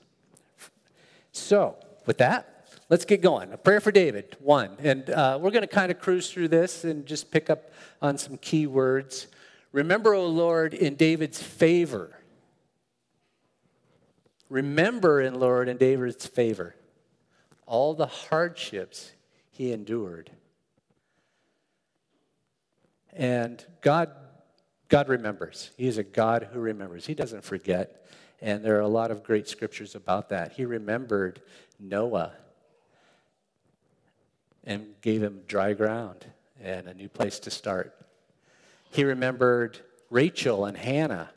So, 1.32 1.76
with 2.04 2.18
that, 2.18 2.68
let's 2.88 3.04
get 3.04 3.22
going. 3.22 3.52
A 3.52 3.56
prayer 3.56 3.80
for 3.80 3.90
David, 3.90 4.36
one. 4.40 4.76
And 4.80 5.08
uh, 5.10 5.38
we're 5.40 5.50
going 5.50 5.62
to 5.62 5.68
kind 5.68 5.90
of 5.90 5.98
cruise 5.98 6.30
through 6.30 6.48
this 6.48 6.84
and 6.84 7.06
just 7.06 7.30
pick 7.30 7.48
up 7.50 7.70
on 8.02 8.18
some 8.18 8.36
key 8.36 8.66
words. 8.66 9.28
Remember, 9.72 10.14
O 10.14 10.26
Lord, 10.26 10.74
in 10.74 10.94
David's 10.94 11.42
favor. 11.42 12.20
Remember, 14.48 15.20
in 15.20 15.40
Lord, 15.40 15.68
in 15.68 15.76
David's 15.76 16.26
favor, 16.26 16.76
all 17.66 17.94
the 17.94 18.06
hardships 18.06 19.12
he 19.50 19.72
endured. 19.72 20.30
And 23.12 23.64
God, 23.80 24.10
God 24.88 25.08
remembers. 25.08 25.70
He 25.76 25.86
is 25.86 25.98
a 25.98 26.04
God 26.04 26.48
who 26.52 26.60
remembers. 26.60 27.06
He 27.06 27.14
doesn't 27.14 27.44
forget. 27.44 28.06
And 28.40 28.64
there 28.64 28.76
are 28.76 28.80
a 28.80 28.88
lot 28.88 29.10
of 29.10 29.24
great 29.24 29.48
scriptures 29.48 29.94
about 29.94 30.28
that. 30.28 30.52
He 30.52 30.64
remembered 30.64 31.40
Noah 31.80 32.32
and 34.64 34.94
gave 35.00 35.22
him 35.22 35.42
dry 35.46 35.72
ground 35.72 36.24
and 36.62 36.86
a 36.86 36.94
new 36.94 37.08
place 37.08 37.38
to 37.40 37.50
start. 37.50 37.94
He 38.90 39.04
remembered 39.04 39.78
Rachel 40.10 40.64
and 40.64 40.76
Hannah, 40.76 41.30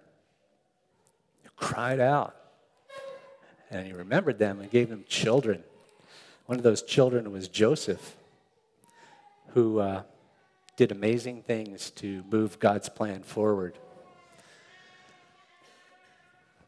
who 1.44 1.50
cried 1.56 2.00
out. 2.00 2.36
And 3.72 3.86
he 3.86 3.94
remembered 3.94 4.40
them 4.40 4.60
and 4.60 4.70
gave 4.70 4.90
them 4.90 5.06
children. 5.08 5.64
One 6.48 6.58
of 6.58 6.64
those 6.64 6.82
children 6.82 7.32
was 7.32 7.48
Joseph, 7.48 8.16
who 9.54 9.80
uh, 9.80 10.04
did 10.80 10.94
amazing 10.94 11.42
things 11.42 11.92
to 11.92 12.24
move 12.32 12.58
God's 12.58 12.88
plan 12.88 13.22
forward. 13.22 13.78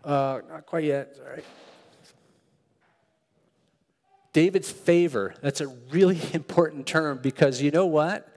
Uh, 0.04 0.42
not 0.50 0.66
quite 0.66 0.84
yet, 0.84 1.16
sorry. 1.16 1.44
David's 4.34 4.70
favor, 4.70 5.34
that's 5.42 5.62
a 5.62 5.68
really 5.92 6.20
important 6.34 6.86
term 6.86 7.20
because 7.24 7.62
you 7.62 7.72
know 7.72 7.86
what? 7.86 8.28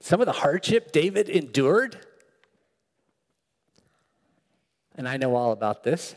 Some 0.00 0.20
of 0.20 0.26
the 0.26 0.32
hardship 0.32 0.92
David 0.92 1.30
endured, 1.30 1.96
and 4.96 5.08
I 5.08 5.16
know 5.16 5.34
all 5.34 5.52
about 5.52 5.82
this, 5.82 6.14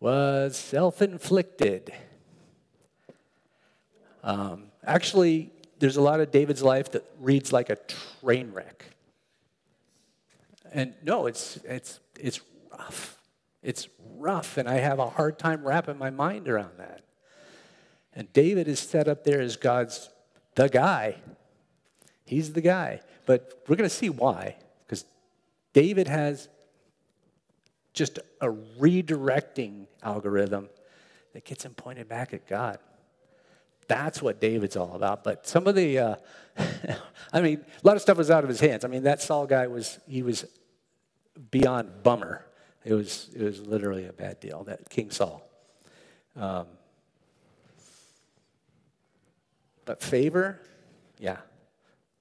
was 0.00 0.56
self 0.56 1.02
inflicted. 1.02 1.92
Um, 4.24 4.72
actually, 4.84 5.52
there's 5.78 5.96
a 5.96 6.02
lot 6.02 6.20
of 6.20 6.30
David's 6.30 6.62
life 6.62 6.92
that 6.92 7.04
reads 7.20 7.52
like 7.52 7.70
a 7.70 7.76
train 8.20 8.52
wreck. 8.52 8.84
And 10.72 10.94
no, 11.02 11.26
it's, 11.26 11.56
it's, 11.64 12.00
it's 12.18 12.40
rough. 12.70 13.18
It's 13.62 13.88
rough, 14.16 14.56
and 14.56 14.68
I 14.68 14.74
have 14.74 14.98
a 14.98 15.08
hard 15.08 15.38
time 15.38 15.66
wrapping 15.66 15.98
my 15.98 16.10
mind 16.10 16.48
around 16.48 16.72
that. 16.78 17.02
And 18.14 18.32
David 18.32 18.68
is 18.68 18.80
set 18.80 19.08
up 19.08 19.24
there 19.24 19.40
as 19.40 19.56
God's 19.56 20.10
the 20.54 20.68
guy. 20.68 21.16
He's 22.24 22.52
the 22.52 22.60
guy. 22.60 23.00
But 23.26 23.62
we're 23.68 23.76
going 23.76 23.88
to 23.88 23.94
see 23.94 24.10
why. 24.10 24.56
Because 24.84 25.04
David 25.72 26.08
has 26.08 26.48
just 27.92 28.18
a 28.40 28.48
redirecting 28.48 29.86
algorithm 30.02 30.68
that 31.32 31.44
gets 31.44 31.64
him 31.64 31.74
pointed 31.74 32.08
back 32.08 32.32
at 32.32 32.46
God. 32.46 32.78
That's 33.88 34.22
what 34.22 34.40
David's 34.40 34.76
all 34.76 34.94
about. 34.94 35.24
But 35.24 35.46
some 35.46 35.66
of 35.66 35.74
the, 35.74 35.98
uh, 35.98 36.16
I 37.32 37.40
mean, 37.40 37.64
a 37.82 37.86
lot 37.86 37.96
of 37.96 38.02
stuff 38.02 38.18
was 38.18 38.30
out 38.30 38.44
of 38.44 38.48
his 38.48 38.60
hands. 38.60 38.84
I 38.84 38.88
mean, 38.88 39.02
that 39.04 39.20
Saul 39.22 39.46
guy 39.46 39.66
was, 39.66 39.98
he 40.06 40.22
was 40.22 40.44
beyond 41.50 42.02
bummer. 42.02 42.44
It 42.84 42.94
was, 42.94 43.30
it 43.34 43.42
was 43.42 43.60
literally 43.60 44.06
a 44.06 44.12
bad 44.12 44.40
deal, 44.40 44.64
that 44.64 44.88
King 44.90 45.10
Saul. 45.10 45.42
Um, 46.36 46.66
but 49.84 50.02
favor, 50.02 50.60
yeah, 51.18 51.38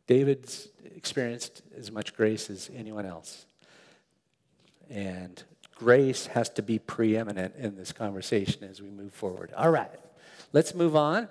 David's 0.07 0.69
experienced 0.95 1.61
as 1.77 1.91
much 1.91 2.15
grace 2.15 2.49
as 2.49 2.71
anyone 2.75 3.05
else. 3.05 3.45
And 4.89 5.43
grace 5.75 6.27
has 6.27 6.49
to 6.51 6.61
be 6.61 6.79
preeminent 6.79 7.55
in 7.57 7.75
this 7.75 7.91
conversation 7.91 8.63
as 8.63 8.81
we 8.81 8.89
move 8.89 9.13
forward. 9.13 9.53
All 9.55 9.69
right, 9.69 9.91
let's 10.53 10.73
move 10.73 10.95
on. 10.95 11.27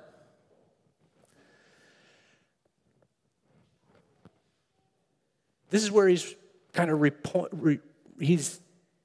This 5.70 5.82
is 5.82 5.90
where 5.90 6.08
he's 6.08 6.34
kind 6.72 6.90
of 6.90 7.00
repo- 7.00 7.48
re- 7.52 7.80
he's 8.18 8.60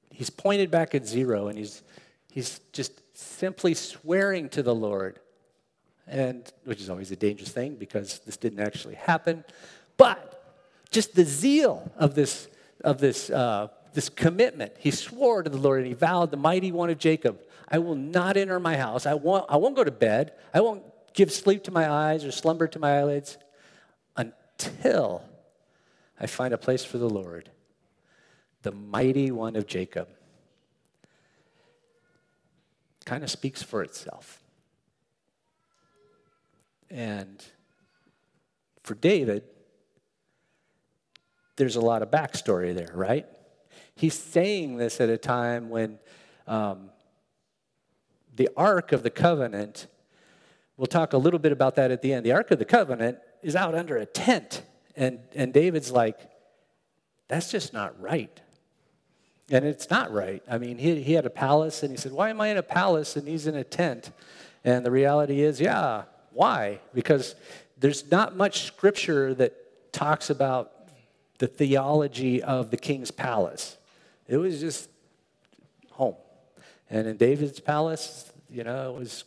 he's 0.10 0.30
pointed 0.30 0.70
back 0.72 0.94
at 0.94 1.06
zero 1.08 1.48
and 1.48 1.58
he's 1.58 1.84
he's 2.30 2.60
just 2.72 3.02
simply 3.18 3.74
swearing 3.74 4.50
to 4.50 4.64
the 4.64 4.76
Lord. 4.76 5.20
And 6.08 6.52
which 6.66 6.82
is 6.82 6.90
always 6.90 7.12
a 7.12 7.16
dangerous 7.16 7.52
thing 7.52 7.76
because 7.76 8.20
this 8.20 8.36
didn't 8.38 8.60
actually 8.60 8.96
happen. 8.96 9.46
But 9.98 10.38
just 10.90 11.16
the 11.16 11.24
zeal 11.24 11.92
of 11.96 12.16
this 12.16 12.48
of 12.84 13.00
this 13.00 13.30
uh, 13.30 13.70
this 13.94 14.10
commitment. 14.10 14.74
He 14.78 14.92
swore 14.92 15.44
to 15.44 15.50
the 15.50 15.58
Lord 15.58 15.80
and 15.80 15.88
he 15.88 15.94
vowed, 15.94 16.32
the 16.32 16.38
mighty 16.38 16.72
one 16.72 16.90
of 16.90 16.98
Jacob, 16.98 17.42
I 17.68 17.80
will 17.80 17.96
not 17.96 18.38
enter 18.38 18.60
my 18.60 18.78
house. 18.78 19.06
I 19.06 19.14
won't, 19.14 19.46
I 19.50 19.58
won't 19.58 19.76
go 19.76 19.84
to 19.84 19.92
bed. 19.92 20.34
I 20.54 20.62
won't 20.62 20.84
give 21.14 21.32
sleep 21.32 21.64
to 21.66 21.72
my 21.72 21.90
eyes 21.90 22.24
or 22.24 22.32
slumber 22.32 22.68
to 22.68 22.80
my 22.80 23.00
eyelids 23.00 23.38
until 24.16 25.24
I 26.22 26.28
find 26.28 26.54
a 26.54 26.58
place 26.58 26.86
for 26.86 27.00
the 27.00 27.10
Lord, 27.10 27.50
the 28.62 28.72
mighty 28.72 29.32
one 29.32 29.56
of 29.56 29.66
Jacob. 29.66 30.08
Kind 33.06 33.24
of 33.24 33.32
speaks 33.32 33.64
for 33.64 33.82
itself. 33.82 34.44
And 36.92 37.44
for 38.84 38.94
David, 38.94 39.46
there's 41.56 41.76
a 41.76 41.82
lot 41.82 42.04
of 42.04 42.12
backstory 42.12 42.76
there, 42.76 42.92
right? 42.94 43.26
He's 43.96 44.14
saying 44.14 44.78
this 44.78 45.02
at 45.02 45.10
a 45.10 45.18
time 45.18 45.70
when 45.70 45.98
um, 46.46 46.92
the 48.36 48.50
Ark 48.56 48.92
of 48.92 49.02
the 49.02 49.10
Covenant, 49.10 49.88
we'll 50.78 50.86
talk 50.86 51.14
a 51.14 51.18
little 51.18 51.40
bit 51.40 51.52
about 51.52 51.76
that 51.78 51.90
at 51.90 52.04
the 52.04 52.14
end. 52.14 52.28
The 52.28 52.34
Ark 52.34 52.52
of 52.52 52.60
the 52.60 52.66
Covenant 52.66 53.18
is 53.42 53.56
out 53.56 53.74
under 53.74 53.98
a 53.98 54.06
tent. 54.06 54.62
And, 54.96 55.20
and 55.36 55.54
David's 55.54 55.92
like, 55.92 56.20
that's 57.28 57.50
just 57.50 57.74
not 57.74 58.00
right. 58.02 58.42
And 59.50 59.66
it's 59.66 59.90
not 59.90 60.12
right. 60.12 60.44
I 60.50 60.58
mean, 60.58 60.78
he, 60.78 61.02
he 61.02 61.14
had 61.14 61.26
a 61.26 61.30
palace, 61.30 61.84
and 61.84 61.92
he 61.92 61.98
said, 61.98 62.14
Why 62.14 62.30
am 62.30 62.40
I 62.40 62.48
in 62.48 62.58
a 62.58 62.64
palace 62.64 63.18
and 63.18 63.28
he's 63.28 63.48
in 63.48 63.56
a 63.56 63.64
tent? 63.64 64.12
And 64.64 64.86
the 64.86 64.92
reality 64.92 65.42
is, 65.42 65.60
yeah, 65.60 66.04
why? 66.32 66.80
Because 66.94 67.36
there's 67.78 68.10
not 68.12 68.38
much 68.38 68.64
scripture 68.64 69.34
that 69.34 69.92
talks 69.92 70.30
about 70.30 70.72
the 71.40 71.48
theology 71.48 72.42
of 72.42 72.70
the 72.70 72.78
king's 72.78 73.12
palace. 73.12 73.78
It 74.28 74.38
was 74.38 74.60
just 74.60 74.90
home. 75.90 76.16
And 76.90 77.08
in 77.08 77.18
David's 77.18 77.60
palace, 77.60 78.32
you 78.50 78.64
know, 78.64 78.96
it 78.96 79.00
was 79.00 79.26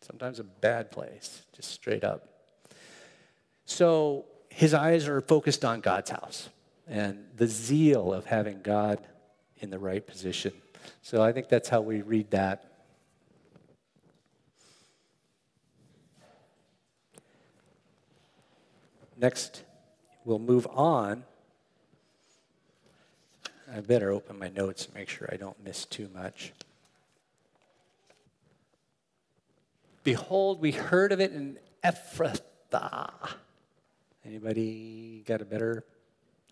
sometimes 0.00 0.38
a 0.38 0.44
bad 0.44 0.90
place, 0.90 1.42
just 1.54 1.70
straight 1.70 2.04
up. 2.04 2.28
So 3.64 4.26
his 4.54 4.74
eyes 4.74 5.08
are 5.08 5.20
focused 5.20 5.64
on 5.64 5.80
God's 5.80 6.10
house 6.10 6.48
and 6.86 7.24
the 7.36 7.46
zeal 7.46 8.12
of 8.12 8.26
having 8.26 8.62
God 8.62 8.98
in 9.58 9.70
the 9.70 9.78
right 9.78 10.06
position. 10.06 10.52
So 11.02 11.22
I 11.22 11.32
think 11.32 11.48
that's 11.48 11.68
how 11.68 11.80
we 11.80 12.02
read 12.02 12.30
that. 12.30 12.64
Next, 19.16 19.62
we'll 20.24 20.40
move 20.40 20.66
on 20.66 21.24
I 23.74 23.80
better 23.80 24.10
open 24.10 24.38
my 24.38 24.50
notes 24.50 24.84
and 24.84 24.94
make 24.94 25.08
sure 25.08 25.26
I 25.32 25.36
don't 25.36 25.56
miss 25.64 25.86
too 25.86 26.10
much. 26.14 26.52
Behold, 30.04 30.60
we 30.60 30.72
heard 30.72 31.10
of 31.10 31.20
it 31.20 31.32
in 31.32 31.58
Ephrathah. 31.82 33.12
Anybody 34.24 35.24
got 35.26 35.40
a 35.40 35.44
better 35.44 35.84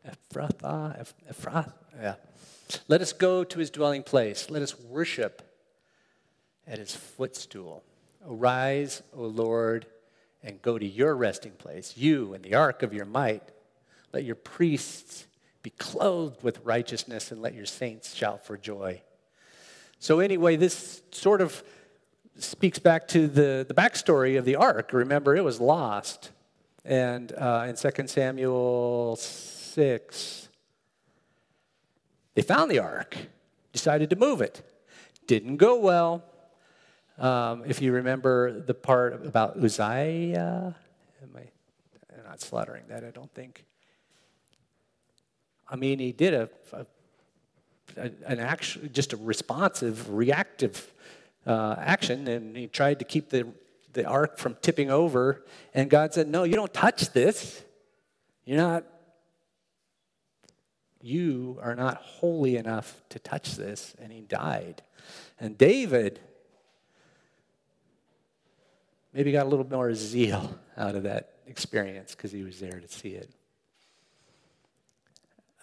Ephrathah? 0.06 1.12
Ephrath? 1.30 1.72
Yeah. 2.00 2.14
Let 2.88 3.00
us 3.00 3.12
go 3.12 3.44
to 3.44 3.58
his 3.58 3.70
dwelling 3.70 4.02
place. 4.02 4.50
Let 4.50 4.62
us 4.62 4.78
worship 4.78 5.42
at 6.66 6.78
his 6.78 6.94
footstool. 6.94 7.84
Arise, 8.26 9.02
O 9.16 9.22
Lord, 9.22 9.86
and 10.42 10.60
go 10.62 10.78
to 10.78 10.86
your 10.86 11.14
resting 11.14 11.52
place, 11.52 11.96
you 11.96 12.34
and 12.34 12.44
the 12.44 12.54
ark 12.54 12.82
of 12.82 12.92
your 12.92 13.04
might. 13.04 13.42
Let 14.12 14.24
your 14.24 14.36
priests 14.36 15.26
be 15.62 15.70
clothed 15.70 16.42
with 16.42 16.64
righteousness 16.64 17.30
and 17.30 17.42
let 17.42 17.54
your 17.54 17.66
saints 17.66 18.14
shout 18.14 18.44
for 18.44 18.56
joy. 18.56 19.02
So, 19.98 20.20
anyway, 20.20 20.56
this 20.56 21.02
sort 21.10 21.40
of 21.40 21.62
speaks 22.38 22.78
back 22.78 23.06
to 23.08 23.28
the, 23.28 23.66
the 23.68 23.74
backstory 23.74 24.38
of 24.38 24.44
the 24.44 24.56
ark. 24.56 24.92
Remember, 24.92 25.36
it 25.36 25.44
was 25.44 25.60
lost. 25.60 26.30
And 26.84 27.32
uh, 27.32 27.66
in 27.68 27.76
2 27.76 28.06
Samuel 28.06 29.16
6, 29.16 30.48
they 32.34 32.42
found 32.42 32.70
the 32.70 32.78
ark, 32.78 33.16
decided 33.72 34.10
to 34.10 34.16
move 34.16 34.40
it. 34.40 34.62
Didn't 35.26 35.58
go 35.58 35.78
well. 35.78 36.24
Um, 37.18 37.64
if 37.66 37.82
you 37.82 37.92
remember 37.92 38.60
the 38.60 38.72
part 38.72 39.26
about 39.26 39.62
Uzziah, 39.62 40.74
am 41.22 41.30
I 41.36 41.50
I'm 42.16 42.24
not 42.24 42.40
slaughtering 42.40 42.84
that, 42.88 43.04
I 43.04 43.10
don't 43.10 43.32
think. 43.34 43.64
I 45.68 45.76
mean, 45.76 45.98
he 45.98 46.12
did 46.12 46.34
a, 46.34 46.48
a 46.72 46.86
an 47.96 48.38
action, 48.38 48.90
just 48.92 49.12
a 49.12 49.16
responsive, 49.16 50.10
reactive 50.10 50.92
uh, 51.46 51.76
action, 51.78 52.28
and 52.28 52.56
he 52.56 52.66
tried 52.66 52.98
to 53.00 53.04
keep 53.04 53.30
the, 53.30 53.48
the 53.92 54.04
ark 54.04 54.38
from 54.38 54.56
tipping 54.60 54.90
over. 54.90 55.44
And 55.74 55.90
God 55.90 56.14
said, 56.14 56.28
No, 56.28 56.44
you 56.44 56.54
don't 56.54 56.72
touch 56.72 57.12
this. 57.12 57.62
You're 58.44 58.58
not, 58.58 58.84
you 61.00 61.58
are 61.62 61.74
not 61.74 61.96
holy 61.96 62.56
enough 62.56 63.02
to 63.10 63.18
touch 63.18 63.56
this. 63.56 63.94
And 64.00 64.12
he 64.12 64.20
died. 64.20 64.82
And 65.38 65.56
David 65.56 66.20
maybe 69.12 69.32
got 69.32 69.46
a 69.46 69.48
little 69.48 69.66
more 69.68 69.94
zeal 69.94 70.58
out 70.76 70.94
of 70.94 71.04
that 71.04 71.34
experience 71.46 72.14
because 72.14 72.32
he 72.32 72.42
was 72.42 72.60
there 72.60 72.80
to 72.80 72.88
see 72.88 73.10
it. 73.10 73.30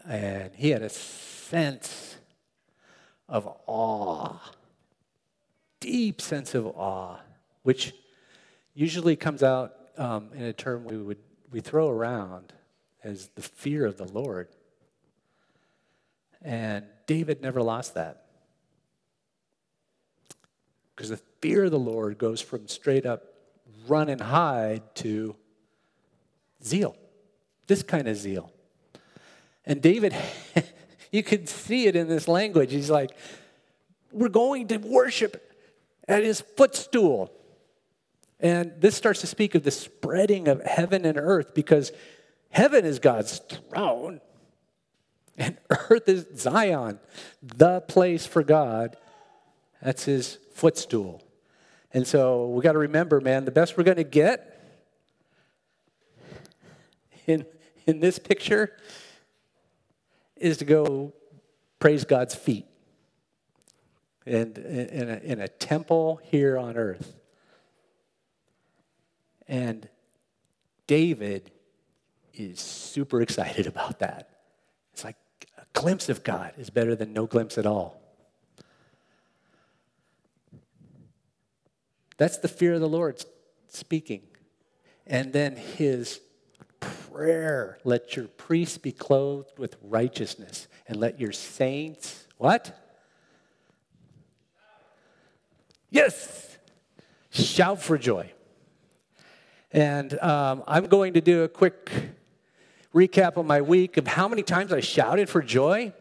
And 0.08 0.52
he 0.56 0.70
had 0.70 0.82
a 0.82 0.90
sense 0.90 2.18
of 3.28 3.48
awe, 3.66 4.38
deep 5.80 6.22
sense 6.22 6.56
of 6.56 6.66
awe, 6.68 7.18
which 7.64 7.94
usually 8.78 9.16
comes 9.16 9.42
out 9.42 9.74
um, 9.98 10.30
in 10.36 10.44
a 10.44 10.54
term 10.54 10.86
we 10.86 10.98
would 10.98 11.18
we 11.52 11.62
throw 11.62 11.90
around 11.90 12.54
as 13.04 13.30
the 13.34 13.42
fear 13.42 13.86
of 13.86 13.98
the 13.98 14.06
Lord. 14.06 14.50
And 16.44 16.86
David 17.08 17.42
never 17.42 17.64
lost 17.64 17.96
that. 17.96 18.26
Because 20.96 21.10
the 21.10 21.20
fear 21.42 21.66
of 21.66 21.72
the 21.72 21.80
Lord 21.80 22.20
goes 22.20 22.40
from 22.40 22.68
straight 22.68 23.06
up 23.06 23.24
run 23.88 24.10
and 24.10 24.22
hide 24.22 24.84
to 24.96 25.36
zeal, 26.64 26.96
this 27.66 27.82
kind 27.82 28.08
of 28.08 28.16
zeal. 28.16 28.52
And 29.66 29.82
David, 29.82 30.14
you 31.12 31.24
could 31.24 31.50
see 31.50 31.88
it 31.88 31.96
in 31.96 32.08
this 32.08 32.28
language. 32.28 32.72
He's 32.72 32.92
like, 32.92 33.18
We're 34.12 34.30
going 34.30 34.68
to 34.68 34.78
worship 34.78 35.52
at 36.08 36.24
his 36.24 36.42
footstool. 36.42 37.34
And 38.40 38.74
this 38.80 38.96
starts 38.96 39.22
to 39.22 39.28
speak 39.28 39.56
of 39.56 39.64
the 39.64 39.72
spreading 39.72 40.48
of 40.48 40.62
heaven 40.64 41.06
and 41.06 41.18
earth 41.18 41.54
because 41.54 41.92
heaven 42.50 42.86
is 42.86 43.00
God's 43.00 43.40
throne 43.40 44.22
and 45.38 45.58
earth 45.70 46.08
is 46.08 46.28
Zion, 46.36 47.00
the 47.42 47.82
place 47.82 48.26
for 48.26 48.44
God. 48.44 48.96
That's 49.82 50.06
his 50.06 50.38
footstool. 50.54 51.24
And 51.94 52.06
so 52.06 52.48
we 52.48 52.62
got 52.62 52.74
to 52.74 52.80
remember, 52.80 53.22
man, 53.22 53.46
the 53.46 53.52
best 53.52 53.78
we're 53.78 53.84
going 53.84 53.98
to 53.98 54.04
get 54.04 54.54
in, 57.26 57.46
in 57.86 58.00
this 58.00 58.20
picture 58.20 58.76
is 60.36 60.58
to 60.58 60.66
go 60.66 61.14
praise 61.80 62.06
God's 62.06 62.36
feet 62.36 62.66
and 64.26 64.58
in 64.58 65.10
a, 65.10 65.18
in 65.18 65.42
a 65.42 65.48
temple 65.48 66.20
here 66.24 66.58
on 66.58 66.78
earth. 66.78 67.16
And 69.48 69.88
David 70.86 71.52
is 72.34 72.60
super 72.60 73.22
excited 73.22 73.68
about 73.74 74.00
that. 74.00 74.30
It's 74.94 75.04
like 75.04 75.18
a 75.58 75.64
glimpse 75.74 76.10
of 76.10 76.24
God 76.24 76.54
is 76.58 76.70
better 76.70 76.96
than 76.96 77.14
no 77.14 77.26
glimpse 77.26 77.58
at 77.58 77.66
all. 77.66 78.02
That's 82.18 82.38
the 82.40 82.48
fear 82.48 82.74
of 82.74 82.82
the 82.82 82.90
Lord 82.90 83.24
speaking. 83.68 84.24
And 85.06 85.32
then 85.34 85.56
his 85.56 86.20
prayer. 86.80 87.80
Let 87.84 88.16
your 88.16 88.28
priests 88.28 88.78
be 88.78 88.92
clothed 88.92 89.58
with 89.58 89.78
righteousness, 89.82 90.68
and 90.88 90.98
let 90.98 91.20
your 91.20 91.32
saints, 91.32 92.28
what? 92.38 92.78
Yes, 95.90 96.58
shout 97.30 97.82
for 97.82 97.98
joy. 97.98 98.32
And 99.72 100.18
um, 100.20 100.64
I'm 100.68 100.86
going 100.86 101.14
to 101.14 101.22
do 101.22 101.44
a 101.44 101.48
quick 101.48 101.92
recap 102.94 103.38
of 103.38 103.46
my 103.46 103.62
week 103.62 103.98
of 103.98 104.08
how 104.08 104.28
many 104.28 104.44
times 104.44 104.72
I 104.72 104.80
shouted 104.80 105.30
for 105.30 105.42
joy. 105.42 105.94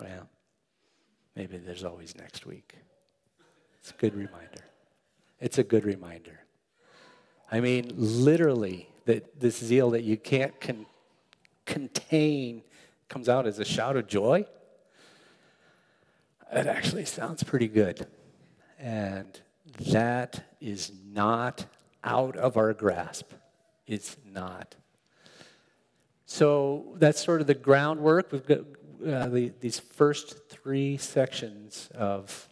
Well, 0.00 0.28
maybe 1.36 1.58
there's 1.58 1.84
always 1.84 2.16
next 2.16 2.46
week. 2.46 2.74
It's 3.80 3.90
a 3.90 3.94
good 3.94 4.14
reminder. 4.14 4.64
It's 5.40 5.58
a 5.58 5.64
good 5.64 5.84
reminder. 5.84 6.40
I 7.50 7.60
mean, 7.60 7.92
literally, 7.96 8.88
that 9.04 9.40
this 9.40 9.58
zeal 9.58 9.90
that 9.90 10.02
you 10.02 10.18
can't 10.18 10.60
con- 10.60 10.86
contain 11.64 12.62
comes 13.08 13.28
out 13.28 13.46
as 13.46 13.58
a 13.58 13.64
shout 13.64 13.96
of 13.96 14.06
joy. 14.06 14.44
It 16.52 16.66
actually 16.66 17.04
sounds 17.04 17.42
pretty 17.42 17.68
good. 17.68 18.06
And 18.78 19.38
that 19.92 20.56
is 20.60 20.92
not 21.12 21.66
out 22.02 22.36
of 22.36 22.56
our 22.56 22.72
grasp. 22.72 23.32
It's 23.86 24.16
not. 24.24 24.74
So 26.24 26.94
that's 26.96 27.22
sort 27.22 27.40
of 27.40 27.46
the 27.46 27.54
groundwork. 27.54 28.32
We've 28.32 28.46
got 28.46 28.60
uh, 29.06 29.28
the, 29.28 29.52
these 29.60 29.78
first 29.78 30.48
three 30.48 30.96
sections 30.96 31.88
of 31.94 32.48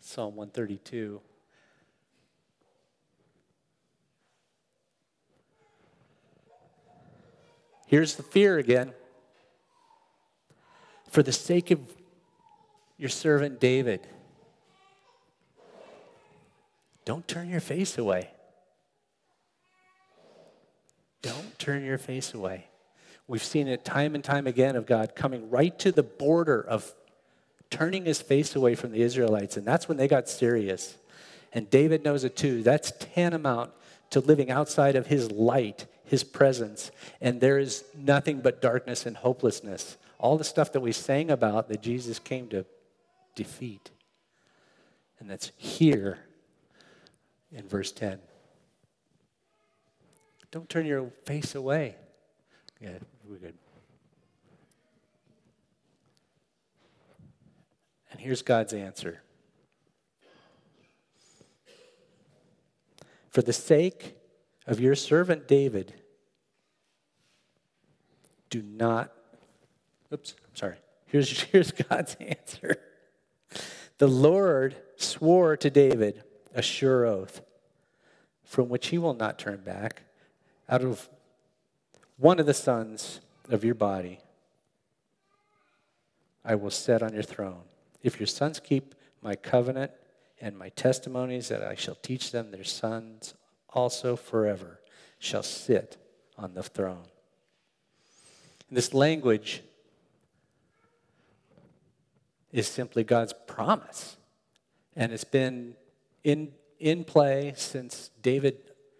Psalm 0.00 0.36
132. 0.36 1.20
Here's 7.86 8.14
the 8.14 8.22
fear 8.22 8.58
again. 8.58 8.92
For 11.10 11.22
the 11.22 11.32
sake 11.32 11.70
of 11.70 11.80
your 13.00 13.08
servant 13.08 13.58
David, 13.58 14.06
don't 17.06 17.26
turn 17.26 17.48
your 17.48 17.60
face 17.60 17.96
away. 17.96 18.30
Don't 21.22 21.58
turn 21.58 21.82
your 21.82 21.96
face 21.96 22.34
away. 22.34 22.66
We've 23.26 23.42
seen 23.42 23.68
it 23.68 23.86
time 23.86 24.14
and 24.14 24.22
time 24.22 24.46
again 24.46 24.76
of 24.76 24.84
God 24.84 25.14
coming 25.14 25.48
right 25.48 25.76
to 25.78 25.92
the 25.92 26.02
border 26.02 26.60
of 26.60 26.94
turning 27.70 28.04
his 28.04 28.20
face 28.20 28.54
away 28.54 28.74
from 28.74 28.92
the 28.92 29.00
Israelites, 29.00 29.56
and 29.56 29.66
that's 29.66 29.88
when 29.88 29.96
they 29.96 30.08
got 30.08 30.28
serious. 30.28 30.96
And 31.54 31.70
David 31.70 32.04
knows 32.04 32.24
it 32.24 32.36
too. 32.36 32.62
That's 32.62 32.92
tantamount 32.98 33.70
to 34.10 34.20
living 34.20 34.50
outside 34.50 34.94
of 34.94 35.06
his 35.06 35.30
light, 35.32 35.86
his 36.04 36.22
presence, 36.22 36.90
and 37.20 37.40
there 37.40 37.58
is 37.58 37.82
nothing 37.96 38.40
but 38.40 38.60
darkness 38.60 39.06
and 39.06 39.16
hopelessness. 39.16 39.96
All 40.18 40.36
the 40.36 40.44
stuff 40.44 40.72
that 40.72 40.80
we 40.80 40.92
sang 40.92 41.30
about 41.30 41.68
that 41.68 41.80
Jesus 41.80 42.18
came 42.18 42.48
to 42.48 42.66
defeat. 43.40 43.90
And 45.18 45.30
that's 45.30 45.50
here 45.56 46.18
in 47.50 47.66
verse 47.66 47.90
10. 47.90 48.18
Don't 50.50 50.68
turn 50.68 50.84
your 50.84 51.10
face 51.24 51.54
away. 51.54 51.94
Yeah, 52.82 52.98
we're 53.26 53.38
good. 53.38 53.54
And 58.10 58.20
here's 58.20 58.42
God's 58.42 58.74
answer. 58.74 59.22
For 63.30 63.40
the 63.40 63.54
sake 63.54 64.16
of 64.66 64.80
your 64.80 64.94
servant 64.94 65.48
David, 65.48 65.94
do 68.50 68.60
not, 68.60 69.14
oops, 70.12 70.34
I'm 70.46 70.56
sorry. 70.56 70.76
Here's, 71.06 71.40
here's 71.52 71.72
God's 71.72 72.16
answer. 72.20 72.78
The 74.00 74.08
Lord 74.08 74.76
swore 74.96 75.58
to 75.58 75.68
David 75.68 76.22
a 76.54 76.62
sure 76.62 77.04
oath 77.04 77.42
from 78.44 78.70
which 78.70 78.86
he 78.86 78.96
will 78.96 79.12
not 79.12 79.38
turn 79.38 79.60
back 79.60 80.04
out 80.70 80.80
of 80.80 81.10
one 82.16 82.40
of 82.40 82.46
the 82.46 82.54
sons 82.54 83.20
of 83.50 83.62
your 83.62 83.74
body 83.74 84.20
I 86.42 86.54
will 86.54 86.70
set 86.70 87.02
on 87.02 87.12
your 87.12 87.22
throne. 87.22 87.64
If 88.02 88.18
your 88.18 88.26
sons 88.26 88.58
keep 88.58 88.94
my 89.20 89.36
covenant 89.36 89.90
and 90.40 90.56
my 90.56 90.70
testimonies 90.70 91.48
that 91.48 91.62
I 91.62 91.74
shall 91.74 91.96
teach 91.96 92.32
them, 92.32 92.52
their 92.52 92.64
sons 92.64 93.34
also 93.68 94.16
forever 94.16 94.80
shall 95.18 95.42
sit 95.42 95.98
on 96.38 96.54
the 96.54 96.62
throne. 96.62 97.04
This 98.70 98.94
language 98.94 99.62
is 102.52 102.66
simply 102.66 103.04
God's 103.04 103.34
promise. 103.46 104.16
And 104.96 105.12
it's 105.12 105.24
been 105.24 105.74
in, 106.24 106.52
in 106.78 107.04
play 107.04 107.54
since 107.56 108.10
David 108.22 108.58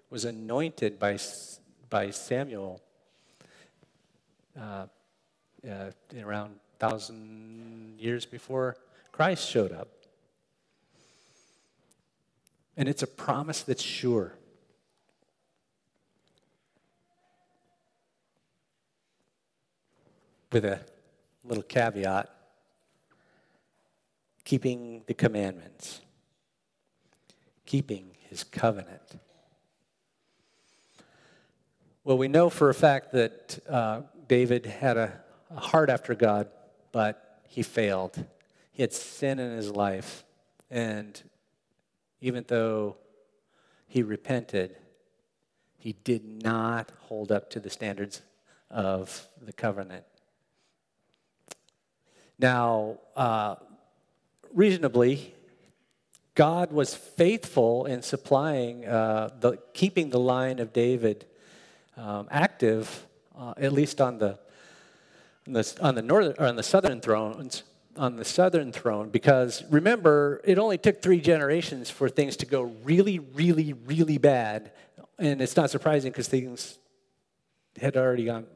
was 0.08 0.24
anointed 0.24 0.98
by, 0.98 1.18
by 1.88 2.10
Samuel 2.10 2.80
uh, 4.58 4.86
uh, 5.68 5.90
around 6.20 6.56
1,000 6.78 7.96
years 7.98 8.24
before 8.24 8.76
Christ 9.12 9.48
showed 9.48 9.72
up. 9.72 9.88
And 12.76 12.88
it's 12.88 13.02
a 13.02 13.06
promise 13.06 13.62
that's 13.62 13.82
sure. 13.82 14.34
With 20.52 20.64
a 20.64 20.80
little 21.44 21.62
caveat 21.62 22.39
keeping 24.50 25.04
the 25.06 25.14
commandments, 25.14 26.00
keeping 27.66 28.16
his 28.28 28.42
covenant. 28.42 29.14
Well, 32.02 32.18
we 32.18 32.26
know 32.26 32.50
for 32.50 32.68
a 32.68 32.74
fact 32.74 33.12
that 33.12 33.60
uh, 33.68 34.00
David 34.26 34.66
had 34.66 34.96
a, 34.96 35.20
a 35.52 35.60
heart 35.60 35.88
after 35.88 36.16
God, 36.16 36.48
but 36.90 37.42
he 37.46 37.62
failed. 37.62 38.24
He 38.72 38.82
had 38.82 38.92
sin 38.92 39.38
in 39.38 39.56
his 39.56 39.70
life. 39.70 40.24
And 40.68 41.22
even 42.20 42.44
though 42.48 42.96
he 43.86 44.02
repented, 44.02 44.76
he 45.78 45.92
did 45.92 46.24
not 46.24 46.90
hold 47.02 47.30
up 47.30 47.50
to 47.50 47.60
the 47.60 47.70
standards 47.70 48.20
of 48.68 49.28
the 49.40 49.52
covenant. 49.52 50.06
Now, 52.36 52.98
uh, 53.14 53.54
reasonably, 54.54 55.34
God 56.34 56.72
was 56.72 56.94
faithful 56.94 57.86
in 57.86 58.02
supplying, 58.02 58.86
uh, 58.86 59.30
the, 59.40 59.58
keeping 59.74 60.10
the 60.10 60.20
line 60.20 60.58
of 60.58 60.72
David 60.72 61.26
um, 61.96 62.28
active, 62.30 63.06
uh, 63.36 63.54
at 63.56 63.72
least 63.72 64.00
on 64.00 64.18
the, 64.18 64.38
on 65.46 65.52
the, 65.52 65.76
on 65.80 65.94
the 65.94 66.02
northern 66.02 66.34
or 66.38 66.46
on 66.46 66.56
the 66.56 66.62
southern 66.62 67.00
thrones, 67.00 67.62
on 67.96 68.16
the 68.16 68.24
southern 68.24 68.72
throne. 68.72 69.10
Because 69.10 69.64
remember, 69.70 70.40
it 70.44 70.58
only 70.58 70.78
took 70.78 71.02
three 71.02 71.20
generations 71.20 71.90
for 71.90 72.08
things 72.08 72.36
to 72.36 72.46
go 72.46 72.62
really, 72.84 73.18
really, 73.18 73.72
really 73.72 74.18
bad, 74.18 74.72
and 75.18 75.42
it's 75.42 75.56
not 75.56 75.70
surprising 75.70 76.12
because 76.12 76.28
things 76.28 76.78
had 77.80 77.96
already 77.96 78.24
gone. 78.24 78.46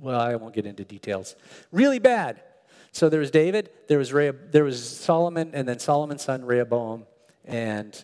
Well, 0.00 0.20
I 0.20 0.34
won't 0.36 0.54
get 0.54 0.66
into 0.66 0.84
details. 0.84 1.36
Really 1.72 1.98
bad. 1.98 2.42
So 2.96 3.10
there 3.10 3.20
was 3.20 3.30
David, 3.30 3.68
there 3.88 3.98
was, 3.98 4.12
Rehob- 4.12 4.52
there 4.52 4.64
was 4.64 4.82
Solomon, 4.82 5.50
and 5.52 5.68
then 5.68 5.78
Solomon's 5.78 6.22
son 6.22 6.46
Rehoboam, 6.46 7.04
and 7.44 8.02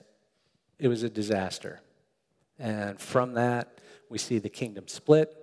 it 0.79 0.87
was 0.87 1.03
a 1.03 1.09
disaster. 1.09 1.81
And 2.59 3.01
from 3.01 3.33
that, 3.33 3.79
we 4.11 4.19
see 4.19 4.39
the 4.39 4.51
kingdom 4.51 4.89
split 4.89 5.35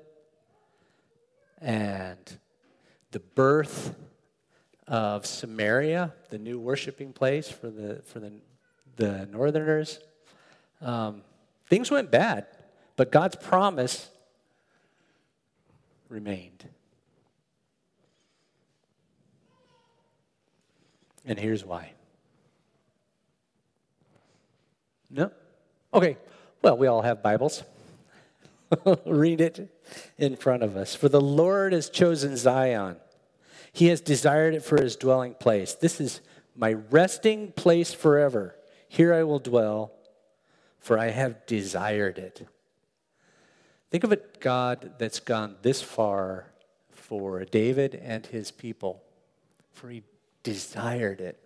and 1.59 2.19
the 3.09 3.21
birth 3.21 3.95
of 4.87 5.25
Samaria, 5.25 6.13
the 6.29 6.37
new 6.37 6.59
worshiping 6.59 7.11
place 7.11 7.49
for 7.49 7.71
the, 7.71 8.03
for 8.05 8.19
the, 8.19 8.33
the 8.97 9.25
northerners. 9.25 9.97
Um, 10.79 11.23
things 11.67 11.89
went 11.89 12.11
bad, 12.11 12.45
but 12.95 13.11
God's 13.11 13.35
promise 13.35 14.11
remained. 16.07 16.69
And 21.29 21.39
here's 21.39 21.63
why. 21.63 21.91
No? 25.11 25.31
Okay. 25.93 26.17
Well, 26.63 26.75
we 26.75 26.87
all 26.87 27.03
have 27.03 27.21
Bibles. 27.21 27.63
Read 29.05 29.39
it 29.39 29.71
in 30.17 30.35
front 30.35 30.63
of 30.63 30.75
us. 30.75 30.95
For 30.95 31.07
the 31.07 31.21
Lord 31.21 31.71
has 31.71 31.91
chosen 31.91 32.35
Zion. 32.35 32.97
He 33.71 33.89
has 33.89 34.01
desired 34.01 34.55
it 34.55 34.63
for 34.63 34.81
his 34.81 34.95
dwelling 34.95 35.35
place. 35.35 35.75
This 35.75 36.01
is 36.01 36.21
my 36.55 36.73
resting 36.73 37.51
place 37.51 37.93
forever. 37.93 38.55
Here 38.87 39.13
I 39.13 39.21
will 39.21 39.39
dwell. 39.39 39.91
for 40.79 40.97
I 40.97 41.09
have 41.09 41.45
desired 41.45 42.17
it. 42.17 42.47
Think 43.91 44.03
of 44.03 44.11
a 44.11 44.19
God 44.39 44.93
that's 44.97 45.19
gone 45.19 45.57
this 45.61 45.81
far 45.81 46.47
for 46.89 47.45
David 47.45 47.93
and 47.93 48.25
his 48.25 48.49
people, 48.49 49.03
for 49.73 49.89
he 49.89 50.01
desired 50.49 51.21
it. 51.21 51.39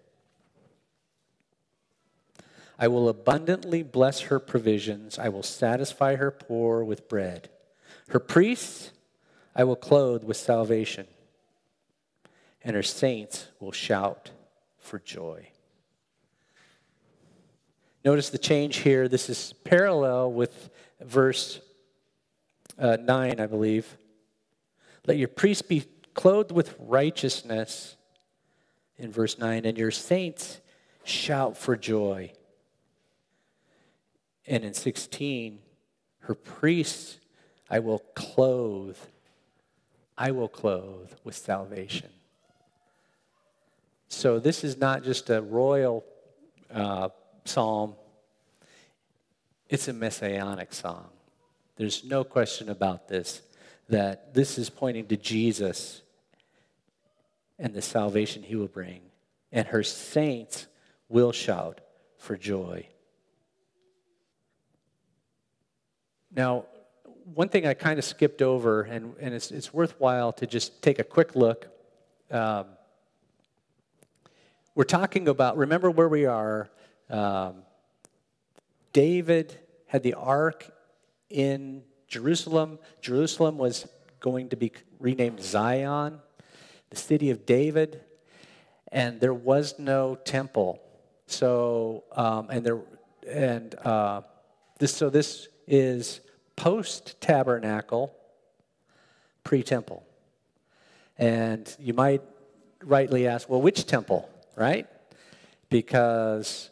I 2.80 2.88
will 2.88 3.08
abundantly 3.08 3.84
bless 3.84 4.22
her 4.22 4.40
provisions. 4.40 5.20
I 5.20 5.30
will 5.30 5.44
satisfy 5.44 6.16
her 6.16 6.32
poor 6.32 6.84
with 6.84 7.08
bread. 7.08 7.50
Her 8.10 8.20
priests 8.20 8.92
I 9.56 9.64
will 9.66 9.76
clothe 9.76 10.24
with 10.24 10.38
salvation, 10.38 11.06
and 12.64 12.76
her 12.76 12.84
saints 12.84 13.48
will 13.60 13.72
shout 13.72 14.32
for 14.80 15.00
joy. 15.00 15.50
Notice 18.04 18.30
the 18.30 18.38
change 18.38 18.78
here. 18.78 19.08
This 19.08 19.30
is 19.30 19.54
parallel 19.64 20.32
with 20.32 20.70
verse 21.00 21.62
uh, 22.80 22.98
9, 23.00 23.40
I 23.40 23.46
believe. 23.46 23.98
Let 25.06 25.18
your 25.18 25.28
priests 25.28 25.62
be 25.62 25.84
clothed 26.14 26.52
with 26.52 26.76
righteousness, 26.80 27.96
in 28.98 29.12
verse 29.12 29.38
9, 29.38 29.66
and 29.66 29.78
your 29.78 29.92
saints 29.92 30.62
shout 31.04 31.58
for 31.58 31.76
joy. 31.76 32.32
And 34.48 34.64
in 34.64 34.74
16, 34.74 35.60
her 36.20 36.36
priests 36.36 37.18
I 37.70 37.80
will 37.80 38.00
clothe, 38.14 38.98
I 40.18 40.32
will 40.32 40.48
clothe 40.48 41.12
with 41.24 41.36
salvation. 41.36 42.10
So 44.10 44.38
this 44.40 44.64
is 44.64 44.78
not 44.78 45.04
just 45.04 45.30
a 45.32 45.42
royal 45.42 46.06
uh, 46.72 47.10
psalm, 47.46 47.96
it's 49.70 49.88
a 49.88 49.94
messianic 49.94 50.72
song. 50.72 51.08
There's 51.78 52.04
no 52.04 52.24
question 52.24 52.70
about 52.70 53.08
this, 53.08 53.42
that 53.90 54.36
this 54.36 54.60
is 54.60 54.70
pointing 54.70 55.08
to 55.08 55.18
Jesus 55.18 56.03
and 57.60 57.74
the 57.74 57.82
salvation 57.82 58.44
he 58.44 58.56
will 58.56 58.68
bring. 58.68 59.02
And 59.52 59.68
her 59.68 59.84
saints 59.84 60.68
will 61.10 61.32
shout 61.32 61.82
for 62.18 62.36
joy. 62.36 62.88
Now, 66.36 66.66
one 67.36 67.50
thing 67.50 67.68
I 67.68 67.74
kind 67.74 68.00
of 68.00 68.06
skipped 68.06 68.42
over, 68.42 68.82
and, 68.82 69.14
and 69.20 69.34
it's, 69.34 69.52
it's 69.52 69.74
worthwhile 69.74 70.34
to 70.34 70.48
just 70.48 70.82
take 70.82 71.00
a 71.00 71.04
quick 71.04 71.36
look. 71.36 71.68
Um, 72.32 72.66
we're 74.76 74.84
talking 74.84 75.28
about, 75.28 75.56
remember 75.58 75.92
where 75.92 76.10
we 76.10 76.26
are. 76.26 76.70
Um, 77.10 77.58
David 78.92 79.60
had 79.86 80.02
the 80.02 80.16
ark 80.16 80.72
in 81.30 81.84
Jerusalem. 82.08 82.80
Jerusalem 83.02 83.58
was 83.58 83.88
going 84.20 84.50
to 84.50 84.56
be 84.56 84.72
renamed 85.00 85.42
Zion, 85.42 86.20
the 86.94 87.00
city 87.00 87.30
of 87.32 87.46
David, 87.46 88.02
and 88.92 89.20
there 89.20 89.34
was 89.34 89.80
no 89.80 90.16
temple. 90.16 90.82
So, 91.28 92.04
um, 92.12 92.50
and 92.50 92.66
there, 92.66 92.80
and 93.28 93.74
uh, 93.76 94.22
this, 94.80 94.96
so 94.96 95.10
this 95.10 95.48
is 95.68 96.22
post 96.56 97.20
tabernacle, 97.20 98.14
pre 99.44 99.64
temple. 99.64 100.06
And 101.18 101.76
you 101.80 101.94
might 101.94 102.22
rightly 102.84 103.28
ask, 103.28 103.50
well, 103.50 103.62
which 103.62 103.86
temple, 103.86 104.30
right? 104.56 104.88
Because 105.70 106.70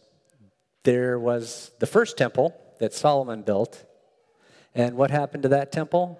there 0.83 1.19
was 1.19 1.71
the 1.79 1.87
first 1.87 2.17
temple 2.17 2.55
that 2.79 2.93
Solomon 2.93 3.41
built. 3.41 3.85
And 4.73 4.95
what 4.95 5.11
happened 5.11 5.43
to 5.43 5.49
that 5.49 5.71
temple? 5.71 6.19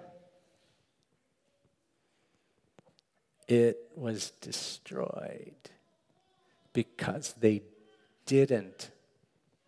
It 3.52 3.90
was 3.94 4.30
destroyed 4.40 5.52
because 6.72 7.34
they 7.38 7.60
didn't 8.24 8.90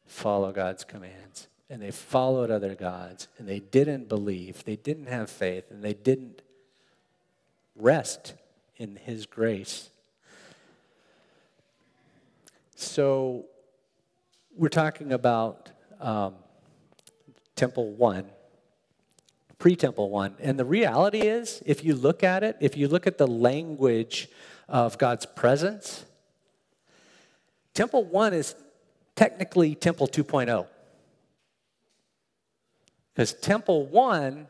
follow 0.07 0.53
God's 0.53 0.85
commands 0.85 1.49
and 1.69 1.83
they 1.83 1.91
followed 1.91 2.51
other 2.51 2.75
gods 2.75 3.29
and 3.37 3.47
they 3.47 3.61
didn't 3.61 4.09
believe, 4.09 4.65
they 4.65 4.77
didn't 4.77 5.09
have 5.09 5.29
faith, 5.29 5.71
and 5.71 5.85
they 5.85 5.93
didn't 5.93 6.41
rest 7.77 8.33
in 8.79 8.97
His 8.97 9.27
grace. 9.27 9.91
So 12.77 13.45
we're 14.57 14.71
talking 14.71 15.13
about 15.13 15.69
um, 16.01 16.37
Temple 17.55 17.91
1, 17.93 18.25
pre 19.59 19.77
Temple 19.77 20.11
1. 20.11 20.37
And 20.41 20.59
the 20.59 20.65
reality 20.65 21.21
is, 21.21 21.63
if 21.67 21.85
you 21.85 21.95
look 21.95 22.23
at 22.23 22.43
it, 22.43 22.57
if 22.61 22.77
you 22.77 22.89
look 22.89 23.07
at 23.07 23.19
the 23.19 23.27
language 23.27 24.29
of 24.69 24.99
God's 24.99 25.27
presence, 25.27 26.05
Temple 27.75 28.05
1 28.05 28.35
is 28.35 28.55
technically 29.17 29.75
Temple 29.75 30.07
2.0. 30.07 30.67
Because 33.13 33.33
Temple 33.35 33.87
1, 33.87 34.47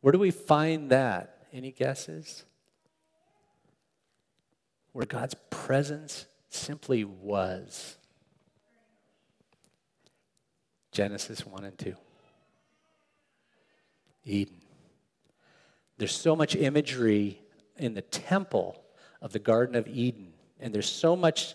where 0.00 0.12
do 0.12 0.18
we 0.18 0.30
find 0.30 0.90
that? 0.90 1.46
Any 1.52 1.72
guesses? 1.72 2.44
Where 4.92 5.06
God's 5.06 5.34
presence 5.50 6.26
simply 6.48 7.04
was. 7.04 7.96
Genesis 10.92 11.44
1 11.44 11.64
and 11.64 11.78
2. 11.78 11.94
Eden. 14.26 14.60
There's 15.98 16.14
so 16.14 16.36
much 16.36 16.54
imagery 16.54 17.40
in 17.78 17.94
the 17.94 18.02
temple 18.02 18.82
of 19.22 19.32
the 19.32 19.38
Garden 19.38 19.76
of 19.76 19.88
Eden, 19.88 20.32
and 20.60 20.74
there's 20.74 20.90
so 20.90 21.16
much 21.16 21.54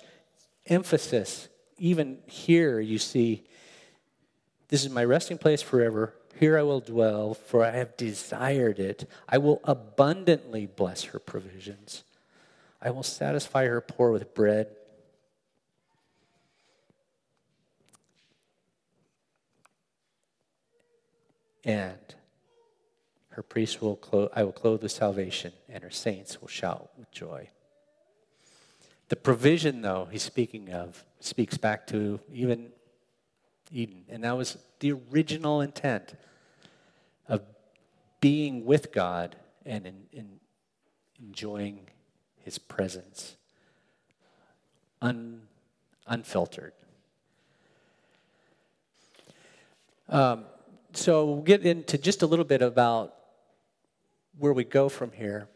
emphasis. 0.66 1.48
Even 1.78 2.20
here, 2.26 2.80
you 2.80 2.98
see 2.98 3.44
this 4.70 4.86
is 4.86 4.90
my 4.90 5.04
resting 5.04 5.38
place 5.38 5.62
forever. 5.62 6.16
Here 6.40 6.58
I 6.58 6.64
will 6.64 6.80
dwell, 6.80 7.34
for 7.34 7.64
I 7.66 7.72
have 7.72 7.98
desired 7.98 8.80
it. 8.80 9.08
I 9.28 9.38
will 9.38 9.60
abundantly 9.66 10.66
bless 10.66 11.04
her 11.06 11.20
provisions. 11.20 12.04
I 12.82 12.90
will 12.90 13.04
satisfy 13.04 13.66
her 13.66 13.82
poor 13.82 14.12
with 14.12 14.34
bread. 14.34 14.68
And 21.64 22.16
her 23.32 23.44
priests 23.44 23.82
will 23.82 23.96
clothe, 23.96 24.30
I 24.34 24.44
will 24.44 24.52
clothe 24.52 24.84
with 24.84 24.91
salvation, 24.91 25.54
and 25.70 25.84
her 25.84 25.89
saints 25.89 26.41
will 26.41 26.48
shout 26.48 26.89
with 26.98 27.12
joy. 27.12 27.50
The 29.10 29.15
provision, 29.15 29.82
though, 29.82 30.08
he's 30.10 30.24
speaking 30.24 30.72
of, 30.72 31.04
speaks 31.20 31.58
back 31.58 31.88
to 31.88 32.20
even 32.32 32.72
Eden. 33.72 34.06
And 34.10 34.24
that 34.24 34.38
was 34.38 34.58
the 34.80 34.94
original 34.94 35.62
intent 35.62 36.13
of 37.28 37.41
being 38.20 38.65
with 38.65 38.91
God 38.91 39.36
and 39.65 39.86
in, 39.86 40.04
in 40.12 40.39
enjoying 41.20 41.88
his 42.38 42.58
presence 42.58 43.36
un, 45.02 45.41
unfiltered. 46.08 46.74
Um, 50.10 50.46
so 50.94 51.26
we'll 51.26 51.41
get 51.41 51.65
into 51.65 51.98
just 51.98 52.22
a 52.22 52.28
little 52.28 52.46
bit 52.46 52.62
about 52.62 53.15
where 54.38 54.54
we 54.54 54.63
go 54.63 54.89
from 54.89 55.12
here. 55.12 55.48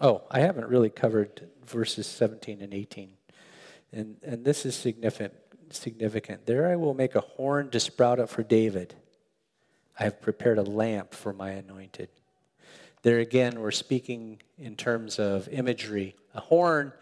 Oh, 0.00 0.22
I 0.30 0.40
haven't 0.40 0.68
really 0.68 0.90
covered 0.90 1.48
verses 1.66 2.06
17 2.06 2.62
and 2.62 2.72
18. 2.72 3.10
And, 3.92 4.16
and 4.22 4.44
this 4.44 4.64
is 4.64 4.74
significant, 4.74 5.34
significant. 5.70 6.46
There 6.46 6.68
I 6.68 6.76
will 6.76 6.94
make 6.94 7.14
a 7.14 7.20
horn 7.20 7.70
to 7.70 7.80
sprout 7.80 8.18
up 8.18 8.30
for 8.30 8.42
David. 8.42 8.94
I 9.98 10.04
have 10.04 10.22
prepared 10.22 10.58
a 10.58 10.62
lamp 10.62 11.12
for 11.12 11.32
my 11.32 11.50
anointed. 11.50 12.08
There 13.02 13.18
again, 13.18 13.60
we're 13.60 13.70
speaking 13.70 14.40
in 14.58 14.76
terms 14.76 15.18
of 15.18 15.48
imagery. 15.48 16.16
A 16.34 16.40
horn 16.40 16.92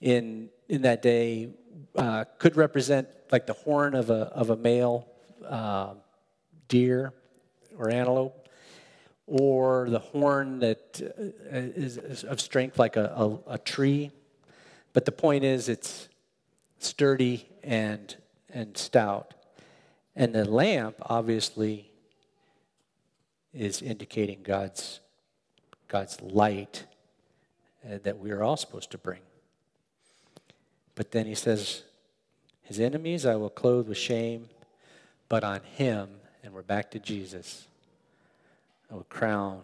in, 0.00 0.50
in 0.68 0.82
that 0.82 1.00
day 1.00 1.50
uh, 1.96 2.24
could 2.38 2.56
represent 2.56 3.08
like 3.30 3.46
the 3.46 3.52
horn 3.54 3.94
of 3.94 4.10
a, 4.10 4.24
of 4.34 4.50
a 4.50 4.56
male 4.56 5.08
uh, 5.48 5.94
deer 6.68 7.14
or 7.78 7.90
antelope, 7.90 8.48
or 9.26 9.88
the 9.88 9.98
horn 9.98 10.58
that 10.60 11.00
uh, 11.02 11.32
is, 11.50 12.24
of 12.24 12.40
strength 12.40 12.78
like 12.78 12.96
a, 12.96 13.12
a, 13.16 13.54
a 13.54 13.58
tree. 13.58 14.10
But 14.92 15.04
the 15.04 15.12
point 15.12 15.44
is, 15.44 15.68
it's 15.68 16.08
sturdy 16.78 17.48
and, 17.62 18.14
and 18.50 18.76
stout. 18.76 19.34
And 20.14 20.34
the 20.34 20.44
lamp, 20.44 20.96
obviously, 21.02 21.90
is 23.54 23.80
indicating 23.80 24.42
God's, 24.42 25.00
God's 25.88 26.20
light 26.20 26.84
uh, 27.84 27.98
that 28.02 28.18
we 28.18 28.30
are 28.30 28.42
all 28.42 28.56
supposed 28.56 28.90
to 28.90 28.98
bring. 28.98 29.20
But 30.94 31.12
then 31.12 31.26
he 31.26 31.34
says, 31.34 31.82
His 32.62 32.78
enemies 32.80 33.24
I 33.24 33.36
will 33.36 33.50
clothe 33.50 33.88
with 33.88 33.98
shame, 33.98 34.48
but 35.28 35.44
on 35.44 35.60
him, 35.62 36.10
and 36.42 36.52
we're 36.52 36.62
back 36.62 36.90
to 36.90 36.98
Jesus, 36.98 37.68
will 38.90 39.04
crown, 39.04 39.62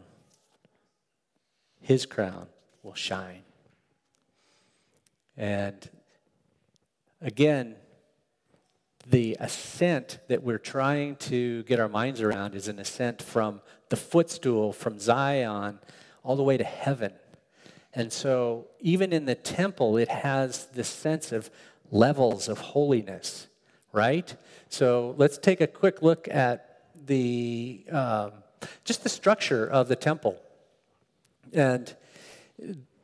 his 1.81 2.07
crown 2.07 2.47
will 2.83 2.95
shine. 2.95 3.43
And 5.37 5.89
again, 7.21 7.77
the 9.07 9.37
ascent 9.41 10.19
that 10.29 10.43
we're 10.43 10.59
trying 10.59 11.17
to 11.17 11.63
get 11.65 11.81
our 11.81 11.89
minds 11.89 12.21
around 12.21 12.55
is 12.55 12.69
an 12.69 12.79
ascent 12.79 13.23
from 13.23 13.61
the 13.89 13.97
footstool, 13.97 14.73
from 14.73 14.99
Zion, 14.99 15.79
all 16.23 16.37
the 16.37 16.43
way 16.43 16.57
to 16.57 16.65
heaven. 16.65 17.13
And 17.95 18.13
so, 18.13 18.67
even 18.81 19.13
in 19.13 19.25
the 19.25 19.35
temple, 19.35 19.97
it 19.97 20.09
has 20.09 20.67
this 20.67 20.89
sense 20.89 21.33
of 21.33 21.51
levels 21.91 22.49
of 22.49 22.59
holiness, 22.59 23.49
right? 23.93 24.37
So, 24.69 25.15
let's 25.17 25.39
take 25.39 25.61
a 25.61 25.67
quick 25.67 26.03
look 26.03 26.29
at 26.31 26.68
the 27.09 27.85
um, 27.91 28.33
just 28.85 29.03
the 29.03 29.09
structure 29.09 29.67
of 29.67 29.89
the 29.89 29.97
temple. 29.97 30.41
And 31.53 31.95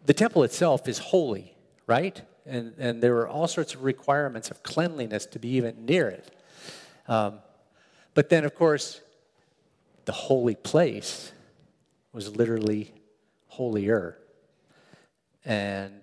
the 0.05 0.15
temple 0.15 0.43
itself 0.45 0.89
is 0.89 0.99
holy, 0.99 1.55
right? 1.87 2.21
And, 2.47 2.75
and 2.79 3.03
there 3.03 3.15
were 3.15 3.27
all 3.27 3.49
sorts 3.49 3.75
of 3.75 3.83
requirements 3.83 4.51
of 4.51 4.63
cleanliness 4.63 5.27
to 5.27 5.39
be 5.39 5.49
even 5.57 5.87
near 5.87 6.09
it. 6.09 6.31
Um, 7.09 7.39
but 8.13 8.29
then, 8.29 8.45
of 8.45 8.55
course, 8.55 9.01
the 10.05 10.13
holy 10.13 10.55
place 10.55 11.33
was 12.13 12.37
literally 12.37 12.93
holier. 13.49 14.19
And 15.45 16.01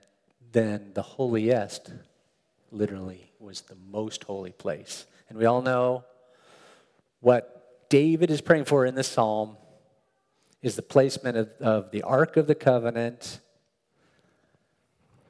then 0.52 0.92
the 0.94 1.02
holiest 1.02 1.94
literally 2.72 3.32
was 3.40 3.62
the 3.62 3.78
most 3.92 4.24
holy 4.24 4.52
place. 4.52 5.06
And 5.30 5.38
we 5.38 5.46
all 5.46 5.62
know 5.62 6.04
what 7.20 7.61
David 7.92 8.32
is 8.32 8.40
praying 8.40 8.64
for 8.64 8.86
in 8.86 8.96
this 8.96 9.10
psalm 9.10 9.58
is 10.62 10.78
the 10.78 10.82
placement 10.82 11.36
of, 11.36 11.50
of 11.60 11.92
the 11.92 12.04
Ark 12.04 12.38
of 12.38 12.48
the 12.48 12.56
Covenant 12.56 13.42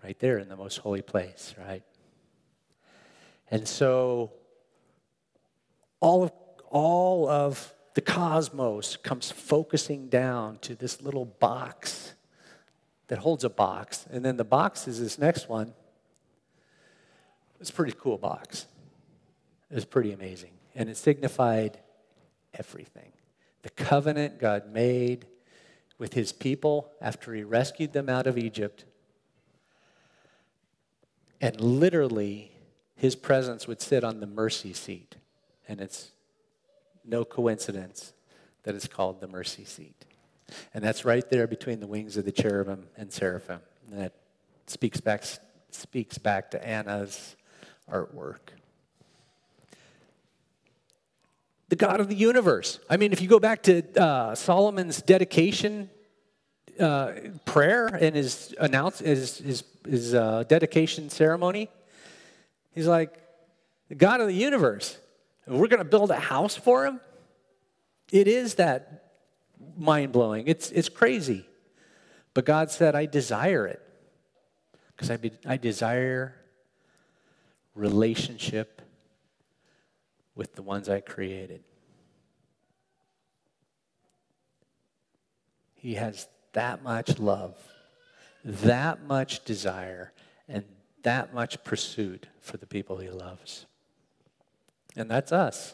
right 0.03 0.17
there 0.19 0.37
in 0.37 0.47
the 0.47 0.55
most 0.55 0.77
holy 0.77 1.01
place, 1.01 1.55
right? 1.57 1.81
And 3.49 3.67
so 3.67 4.33
all 5.99 6.21
of, 6.21 6.31
all 6.69 7.27
of 7.27 7.73
the 7.95 8.01
cosmos 8.01 8.95
comes 8.95 9.31
focusing 9.31 10.07
down 10.07 10.59
to 10.59 10.75
this 10.75 11.01
little 11.01 11.25
box 11.25 12.13
that 13.07 13.17
holds 13.17 13.43
a 13.43 13.49
box. 13.49 14.05
And 14.11 14.23
then 14.23 14.37
the 14.37 14.43
box 14.43 14.87
is 14.87 14.99
this 14.99 15.17
next 15.17 15.49
one. 15.49 15.73
It's 17.59 17.71
a 17.71 17.73
pretty 17.73 17.95
cool 17.99 18.19
box. 18.19 18.67
It 19.71 19.73
was 19.73 19.85
pretty 19.85 20.11
amazing. 20.11 20.51
And 20.75 20.89
it 20.89 20.97
signified 20.97 21.79
everything. 22.57 23.11
The 23.63 23.69
covenant 23.69 24.39
God 24.39 24.71
made 24.71 25.25
with 25.97 26.13
his 26.13 26.31
people 26.31 26.91
after 26.99 27.33
he 27.33 27.43
rescued 27.43 27.93
them 27.93 28.09
out 28.09 28.27
of 28.27 28.37
Egypt. 28.37 28.85
And 31.39 31.59
literally, 31.59 32.51
his 32.95 33.15
presence 33.15 33.67
would 33.67 33.81
sit 33.81 34.03
on 34.03 34.19
the 34.19 34.27
mercy 34.27 34.73
seat. 34.73 35.15
And 35.67 35.79
it's 35.79 36.11
no 37.05 37.23
coincidence 37.23 38.13
that 38.63 38.75
it's 38.75 38.87
called 38.87 39.21
the 39.21 39.27
mercy 39.27 39.65
seat. 39.65 40.05
And 40.73 40.83
that's 40.83 41.05
right 41.05 41.27
there 41.29 41.47
between 41.47 41.79
the 41.79 41.87
wings 41.87 42.17
of 42.17 42.25
the 42.25 42.31
cherubim 42.31 42.87
and 42.97 43.11
seraphim. 43.11 43.61
And 43.89 43.99
that 43.99 44.13
speaks 44.67 45.01
back, 45.01 45.23
speaks 45.71 46.17
back 46.17 46.51
to 46.51 46.67
Anna's 46.67 47.35
artwork. 47.91 48.49
The 51.71 51.77
God 51.77 52.01
of 52.01 52.09
the 52.09 52.15
universe. 52.15 52.81
I 52.89 52.97
mean, 52.97 53.13
if 53.13 53.21
you 53.21 53.29
go 53.29 53.39
back 53.39 53.63
to 53.63 53.81
uh, 53.97 54.35
Solomon's 54.35 55.01
dedication 55.01 55.89
uh, 56.77 57.13
prayer 57.45 57.87
and 57.87 58.13
his 58.13 58.53
announce 58.59 58.99
his 58.99 59.37
his, 59.37 59.63
his 59.87 60.13
uh, 60.13 60.43
dedication 60.49 61.09
ceremony, 61.09 61.69
he's 62.75 62.87
like, 62.87 63.17
the 63.87 63.95
God 63.95 64.19
of 64.19 64.27
the 64.27 64.33
universe. 64.33 64.97
We're 65.47 65.69
going 65.69 65.79
to 65.79 65.85
build 65.85 66.11
a 66.11 66.19
house 66.19 66.57
for 66.57 66.85
him. 66.85 66.99
It 68.11 68.27
is 68.27 68.55
that 68.55 69.13
mind 69.77 70.11
blowing. 70.11 70.47
It's, 70.47 70.71
it's 70.71 70.89
crazy. 70.89 71.45
But 72.33 72.43
God 72.43 72.69
said, 72.69 72.95
I 72.95 73.05
desire 73.05 73.65
it 73.65 73.81
because 74.89 75.09
I, 75.09 75.15
be, 75.15 75.31
I 75.45 75.55
desire 75.55 76.35
relationship 77.75 78.80
with 80.35 80.55
the 80.55 80.61
ones 80.61 80.89
I 80.89 80.99
created. 80.99 81.63
He 85.73 85.95
has 85.95 86.27
that 86.53 86.83
much 86.83 87.17
love, 87.19 87.57
that 88.43 89.03
much 89.03 89.43
desire, 89.45 90.13
and 90.47 90.63
that 91.03 91.33
much 91.33 91.63
pursuit 91.63 92.27
for 92.39 92.57
the 92.57 92.67
people 92.67 92.97
he 92.97 93.09
loves. 93.09 93.65
And 94.95 95.09
that's 95.09 95.31
us. 95.31 95.73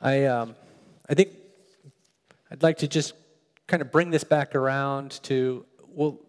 I, 0.00 0.24
um, 0.24 0.54
I 1.08 1.14
think 1.14 1.30
I'd 2.50 2.62
like 2.62 2.78
to 2.78 2.88
just 2.88 3.14
kind 3.66 3.80
of 3.80 3.90
bring 3.90 4.10
this 4.10 4.24
back 4.24 4.54
around 4.54 5.22
to, 5.24 5.64
well, 5.88 6.20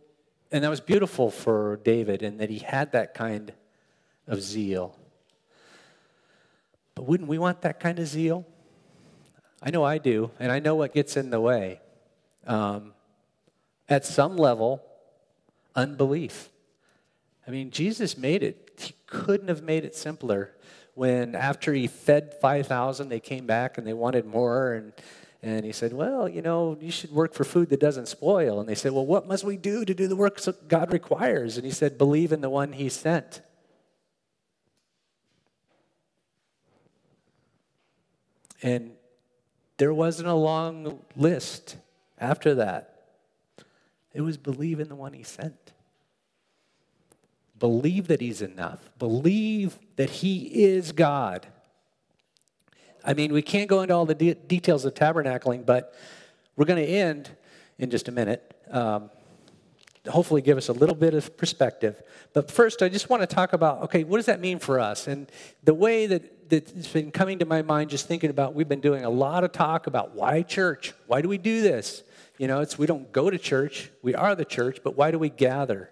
and 0.52 0.64
that 0.64 0.70
was 0.70 0.80
beautiful 0.80 1.30
for 1.30 1.80
David 1.84 2.24
in 2.24 2.38
that 2.38 2.50
he 2.50 2.60
had 2.60 2.92
that 2.94 3.14
kind 3.14 3.54
of 4.28 4.42
zeal. 4.42 4.98
But 6.96 7.04
wouldn't 7.04 7.30
we 7.30 7.38
want 7.38 7.62
that 7.62 7.80
kind 7.80 8.00
of 8.00 8.08
zeal? 8.08 8.46
I 9.62 9.72
know 9.72 9.84
I 9.84 9.98
do, 9.98 10.32
and 10.40 10.52
I 10.52 10.60
know 10.60 10.76
what 10.76 10.94
gets 10.94 11.18
in 11.18 11.30
the 11.30 11.40
way. 11.40 11.82
Um, 12.46 12.94
at 13.90 14.06
some 14.06 14.38
level, 14.38 14.84
unbelief. 15.76 16.50
I 17.48 17.52
mean, 17.52 17.72
Jesus 17.72 18.18
made 18.18 18.44
it, 18.44 18.72
he 18.80 18.94
couldn't 19.06 19.48
have 19.48 19.64
made 19.64 19.86
it 19.86 19.96
simpler 19.96 20.54
when 20.98 21.36
after 21.36 21.74
he 21.74 21.86
fed 21.86 22.34
5,000, 22.42 23.10
they 23.10 23.20
came 23.20 23.46
back 23.46 23.78
and 23.78 23.86
they 23.86 23.94
wanted 23.94 24.26
more. 24.26 24.74
And, 24.74 24.94
and 25.44 25.66
he 25.66 25.72
said, 25.72 25.94
Well, 25.94 26.28
you 26.28 26.42
know, 26.42 26.78
you 26.80 26.92
should 26.92 27.12
work 27.12 27.34
for 27.34 27.44
food 27.44 27.70
that 27.70 27.80
doesn't 27.80 28.08
spoil. 28.08 28.60
And 28.60 28.68
they 28.68 28.76
said, 28.76 28.92
Well, 28.92 29.06
what 29.06 29.28
must 29.28 29.44
we 29.44 29.58
do 29.58 29.86
to 29.86 29.94
do 29.94 30.08
the 30.08 30.16
work 30.16 30.40
God 30.68 30.92
requires? 30.92 31.58
And 31.58 31.66
he 31.66 31.72
said, 31.72 31.98
Believe 31.98 32.32
in 32.32 32.42
the 32.42 32.50
one 32.50 32.74
he 32.74 32.90
sent. 32.90 33.42
And 38.64 38.92
there 39.78 39.94
wasn't 39.94 40.28
a 40.28 40.34
long 40.34 41.00
list 41.16 41.78
after 42.18 42.56
that. 42.56 42.94
It 44.14 44.22
was 44.22 44.38
believe 44.38 44.80
in 44.80 44.90
the 44.90 44.96
one 44.96 45.14
he 45.14 45.22
sent. 45.22 45.74
Believe 47.60 48.08
that 48.08 48.22
He's 48.22 48.42
enough. 48.42 48.90
Believe 49.00 49.78
that 49.96 50.10
He 50.10 50.64
is 50.64 50.92
God. 50.92 51.48
I 53.08 53.14
mean, 53.14 53.32
we 53.32 53.42
can't 53.42 53.70
go 53.70 53.82
into 53.82 53.96
all 53.96 54.06
the 54.06 54.14
de- 54.14 54.34
details 54.34 54.84
of 54.84 54.94
tabernacling, 54.94 55.66
but 55.66 55.96
we're 56.58 56.66
going 56.66 56.86
to 56.86 56.92
end 56.92 57.30
in 57.80 57.90
just 57.90 58.10
a 58.10 58.12
minute. 58.12 58.54
Um, 58.70 59.10
hopefully, 60.10 60.42
give 60.42 60.58
us 60.58 60.68
a 60.68 60.74
little 60.74 60.94
bit 60.94 61.14
of 61.14 61.38
perspective. 61.38 62.04
But 62.34 62.52
first, 62.52 62.84
I 62.84 62.90
just 62.90 63.10
want 63.10 63.22
to 63.22 63.28
talk 63.28 63.54
about 63.54 63.82
okay, 63.84 64.04
what 64.04 64.18
does 64.18 64.26
that 64.26 64.42
mean 64.42 64.60
for 64.60 64.78
us? 64.78 65.08
And 65.08 65.32
the 65.64 65.74
way 65.74 66.06
that 66.06 66.50
that's 66.50 66.88
been 66.90 67.12
coming 67.12 67.40
to 67.40 67.46
my 67.46 67.62
mind, 67.62 67.90
just 67.90 68.08
thinking 68.08 68.30
about, 68.30 68.54
we've 68.54 68.70
been 68.70 68.82
doing 68.82 69.06
a 69.06 69.10
lot 69.10 69.46
of 69.46 69.54
talk 69.54 69.88
about 69.88 70.14
why 70.14 70.42
church? 70.42 70.94
Why 71.08 71.22
do 71.22 71.30
we 71.30 71.38
do 71.38 71.62
this? 71.62 72.04
You 72.38 72.48
know, 72.48 72.60
it's 72.60 72.78
we 72.78 72.88
don't 72.88 73.12
go 73.14 73.30
to 73.30 73.38
church, 73.38 73.90
we 74.02 74.16
are 74.16 74.36
the 74.36 74.46
church, 74.46 74.80
but 74.84 74.98
why 74.98 75.12
do 75.12 75.20
we 75.20 75.30
gather? 75.30 75.92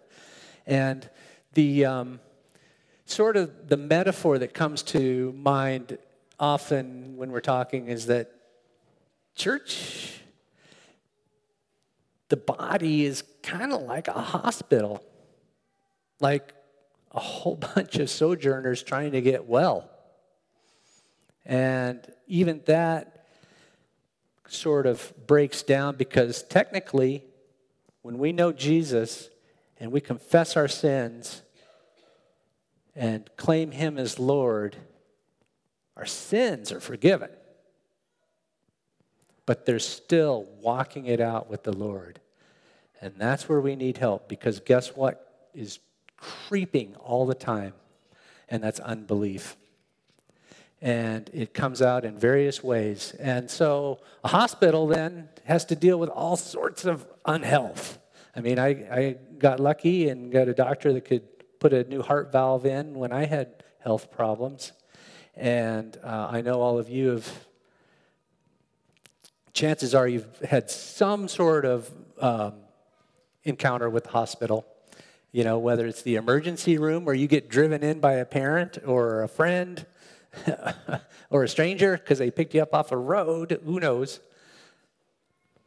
And 0.67 1.09
the 1.53 1.85
um, 1.85 2.19
sort 3.05 3.37
of 3.37 3.69
the 3.69 3.77
metaphor 3.77 4.37
that 4.39 4.53
comes 4.53 4.83
to 4.83 5.33
mind 5.37 5.97
often 6.39 7.17
when 7.17 7.31
we're 7.31 7.41
talking 7.41 7.87
is 7.87 8.07
that 8.07 8.31
church, 9.35 10.19
the 12.29 12.37
body 12.37 13.05
is 13.05 13.23
kind 13.43 13.71
of 13.71 13.81
like 13.81 14.07
a 14.07 14.13
hospital, 14.13 15.03
like 16.19 16.53
a 17.11 17.19
whole 17.19 17.55
bunch 17.75 17.95
of 17.97 18.09
sojourners 18.09 18.83
trying 18.83 19.11
to 19.11 19.21
get 19.21 19.45
well. 19.45 19.89
And 21.45 22.01
even 22.27 22.61
that 22.65 23.27
sort 24.47 24.85
of 24.85 25.13
breaks 25.27 25.63
down 25.63 25.95
because 25.95 26.43
technically, 26.43 27.23
when 28.01 28.17
we 28.17 28.31
know 28.31 28.51
Jesus 28.51 29.29
and 29.79 29.91
we 29.91 30.01
confess 30.01 30.55
our 30.55 30.67
sins, 30.67 31.41
and 32.95 33.29
claim 33.35 33.71
Him 33.71 33.97
as 33.97 34.17
Lord, 34.17 34.77
our 35.95 36.05
sins 36.05 36.71
are 36.71 36.79
forgiven. 36.79 37.29
But 39.45 39.65
they're 39.65 39.79
still 39.79 40.47
walking 40.61 41.05
it 41.05 41.21
out 41.21 41.49
with 41.49 41.63
the 41.63 41.75
Lord. 41.75 42.19
And 43.01 43.13
that's 43.17 43.47
where 43.47 43.61
we 43.61 43.75
need 43.75 43.97
help 43.97 44.27
because 44.27 44.59
guess 44.59 44.95
what? 44.95 45.25
is 45.55 45.79
creeping 46.17 46.95
all 46.97 47.25
the 47.25 47.35
time, 47.35 47.73
and 48.49 48.63
that's 48.63 48.79
unbelief. 48.79 49.55
And 50.81 51.29
it 51.33 51.53
comes 51.53 51.81
out 51.81 52.05
in 52.05 52.19
various 52.19 52.63
ways. 52.63 53.15
And 53.19 53.49
so 53.49 54.01
a 54.23 54.27
hospital 54.27 54.85
then 54.87 55.29
has 55.45 55.65
to 55.65 55.75
deal 55.75 55.97
with 55.97 56.09
all 56.09 56.35
sorts 56.35 56.85
of 56.85 57.07
unhealth. 57.25 57.97
I 58.35 58.41
mean, 58.41 58.59
I, 58.59 58.67
I 58.91 59.15
got 59.39 59.59
lucky 59.59 60.09
and 60.09 60.31
got 60.31 60.47
a 60.47 60.53
doctor 60.53 60.93
that 60.93 61.05
could 61.05 61.23
put 61.59 61.73
a 61.73 61.85
new 61.85 62.01
heart 62.01 62.31
valve 62.31 62.65
in 62.65 62.93
when 62.93 63.11
I 63.11 63.25
had 63.25 63.63
health 63.79 64.11
problems. 64.11 64.73
And 65.35 65.97
uh, 66.03 66.29
I 66.31 66.41
know 66.41 66.61
all 66.61 66.79
of 66.79 66.89
you 66.89 67.09
have, 67.09 67.45
chances 69.53 69.93
are 69.93 70.07
you've 70.07 70.39
had 70.39 70.69
some 70.69 71.27
sort 71.27 71.65
of 71.65 71.91
um, 72.21 72.53
encounter 73.43 73.89
with 73.89 74.05
the 74.05 74.11
hospital. 74.11 74.65
You 75.31 75.43
know, 75.43 75.59
whether 75.59 75.85
it's 75.85 76.01
the 76.01 76.15
emergency 76.15 76.77
room 76.77 77.03
where 77.03 77.15
you 77.15 77.27
get 77.27 77.49
driven 77.49 77.83
in 77.83 77.99
by 77.99 78.13
a 78.13 78.25
parent 78.25 78.77
or 78.85 79.23
a 79.23 79.27
friend 79.27 79.85
or 81.29 81.43
a 81.43 81.49
stranger 81.49 81.97
because 81.97 82.19
they 82.19 82.31
picked 82.31 82.53
you 82.53 82.61
up 82.61 82.73
off 82.73 82.91
a 82.93 82.97
road, 82.97 83.59
who 83.65 83.81
knows, 83.81 84.21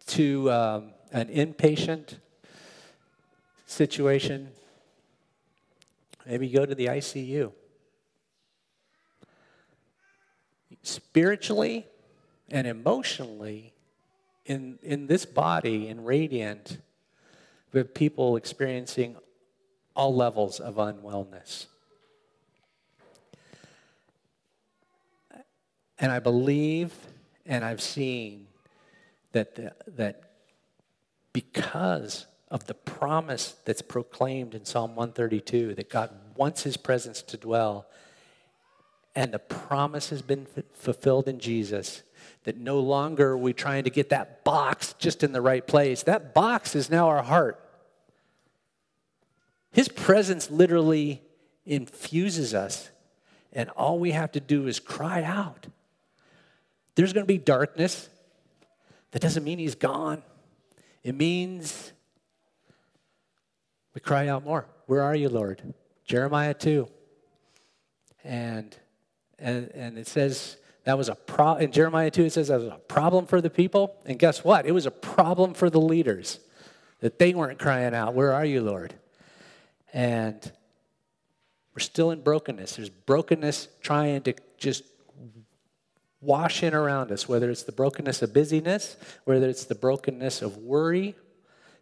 to 0.06 0.50
um, 0.50 0.90
an 1.12 1.28
inpatient 1.28 2.16
situation. 3.66 4.48
Maybe 6.26 6.46
you 6.46 6.58
go 6.58 6.64
to 6.64 6.74
the 6.74 6.86
ICU. 6.86 7.52
Spiritually 10.82 11.86
and 12.50 12.66
emotionally, 12.66 13.74
in, 14.46 14.78
in 14.82 15.06
this 15.06 15.26
body, 15.26 15.88
in 15.88 16.04
Radiant, 16.04 16.78
with 17.72 17.92
people 17.92 18.36
experiencing 18.36 19.16
all 19.94 20.14
levels 20.14 20.60
of 20.60 20.76
unwellness. 20.76 21.66
And 25.98 26.12
I 26.12 26.20
believe 26.20 26.92
and 27.48 27.64
I've 27.64 27.80
seen 27.80 28.46
that, 29.32 29.54
the, 29.54 29.72
that 29.96 30.22
because 31.32 32.26
of 32.50 32.66
the 32.66 32.74
promise 32.74 33.56
that's 33.64 33.82
proclaimed 33.82 34.54
in 34.54 34.64
Psalm 34.64 34.94
132 34.94 35.74
that 35.74 35.88
God 35.88 36.10
wants 36.36 36.62
his 36.62 36.76
presence 36.76 37.22
to 37.22 37.36
dwell, 37.36 37.86
and 39.18 39.32
the 39.32 39.38
promise 39.40 40.10
has 40.10 40.22
been 40.22 40.46
f- 40.56 40.62
fulfilled 40.74 41.26
in 41.26 41.40
Jesus, 41.40 42.04
that 42.44 42.56
no 42.56 42.78
longer 42.78 43.30
are 43.30 43.36
we 43.36 43.52
trying 43.52 43.82
to 43.82 43.90
get 43.90 44.10
that 44.10 44.44
box 44.44 44.94
just 45.00 45.24
in 45.24 45.32
the 45.32 45.40
right 45.40 45.66
place. 45.66 46.04
That 46.04 46.34
box 46.34 46.76
is 46.76 46.88
now 46.88 47.08
our 47.08 47.24
heart. 47.24 47.60
His 49.72 49.88
presence 49.88 50.52
literally 50.52 51.20
infuses 51.66 52.54
us, 52.54 52.90
and 53.52 53.68
all 53.70 53.98
we 53.98 54.12
have 54.12 54.30
to 54.32 54.40
do 54.40 54.68
is 54.68 54.78
cry 54.78 55.24
out. 55.24 55.66
There's 56.94 57.12
going 57.12 57.26
to 57.26 57.32
be 57.32 57.38
darkness. 57.38 58.08
That 59.10 59.20
doesn't 59.20 59.42
mean 59.42 59.58
he's 59.58 59.74
gone. 59.74 60.22
It 61.02 61.16
means 61.16 61.92
we 63.94 64.00
cry 64.00 64.28
out 64.28 64.44
more. 64.44 64.68
Where 64.86 65.02
are 65.02 65.16
you, 65.16 65.28
Lord? 65.28 65.74
Jeremiah 66.04 66.54
2. 66.54 66.86
And, 68.22 68.76
and, 69.38 69.70
and 69.74 69.98
it 69.98 70.06
says 70.06 70.56
that 70.84 70.96
was 70.96 71.08
a 71.08 71.14
pro 71.14 71.56
in 71.56 71.72
Jeremiah 71.72 72.10
2, 72.10 72.24
it 72.24 72.32
says 72.32 72.48
that 72.48 72.60
was 72.60 72.68
a 72.68 72.80
problem 72.88 73.26
for 73.26 73.40
the 73.40 73.50
people. 73.50 73.96
And 74.06 74.18
guess 74.18 74.42
what? 74.42 74.66
It 74.66 74.72
was 74.72 74.86
a 74.86 74.90
problem 74.90 75.54
for 75.54 75.70
the 75.70 75.80
leaders 75.80 76.40
that 77.00 77.18
they 77.18 77.34
weren't 77.34 77.58
crying 77.58 77.94
out, 77.94 78.14
Where 78.14 78.32
are 78.32 78.44
you, 78.44 78.62
Lord? 78.62 78.94
And 79.92 80.52
we're 81.74 81.80
still 81.80 82.10
in 82.10 82.22
brokenness. 82.22 82.76
There's 82.76 82.90
brokenness 82.90 83.68
trying 83.80 84.22
to 84.22 84.34
just 84.56 84.82
wash 86.20 86.62
in 86.62 86.74
around 86.74 87.12
us, 87.12 87.28
whether 87.28 87.50
it's 87.50 87.62
the 87.62 87.72
brokenness 87.72 88.22
of 88.22 88.32
busyness, 88.32 88.96
whether 89.24 89.48
it's 89.48 89.64
the 89.64 89.74
brokenness 89.74 90.42
of 90.42 90.56
worry, 90.58 91.14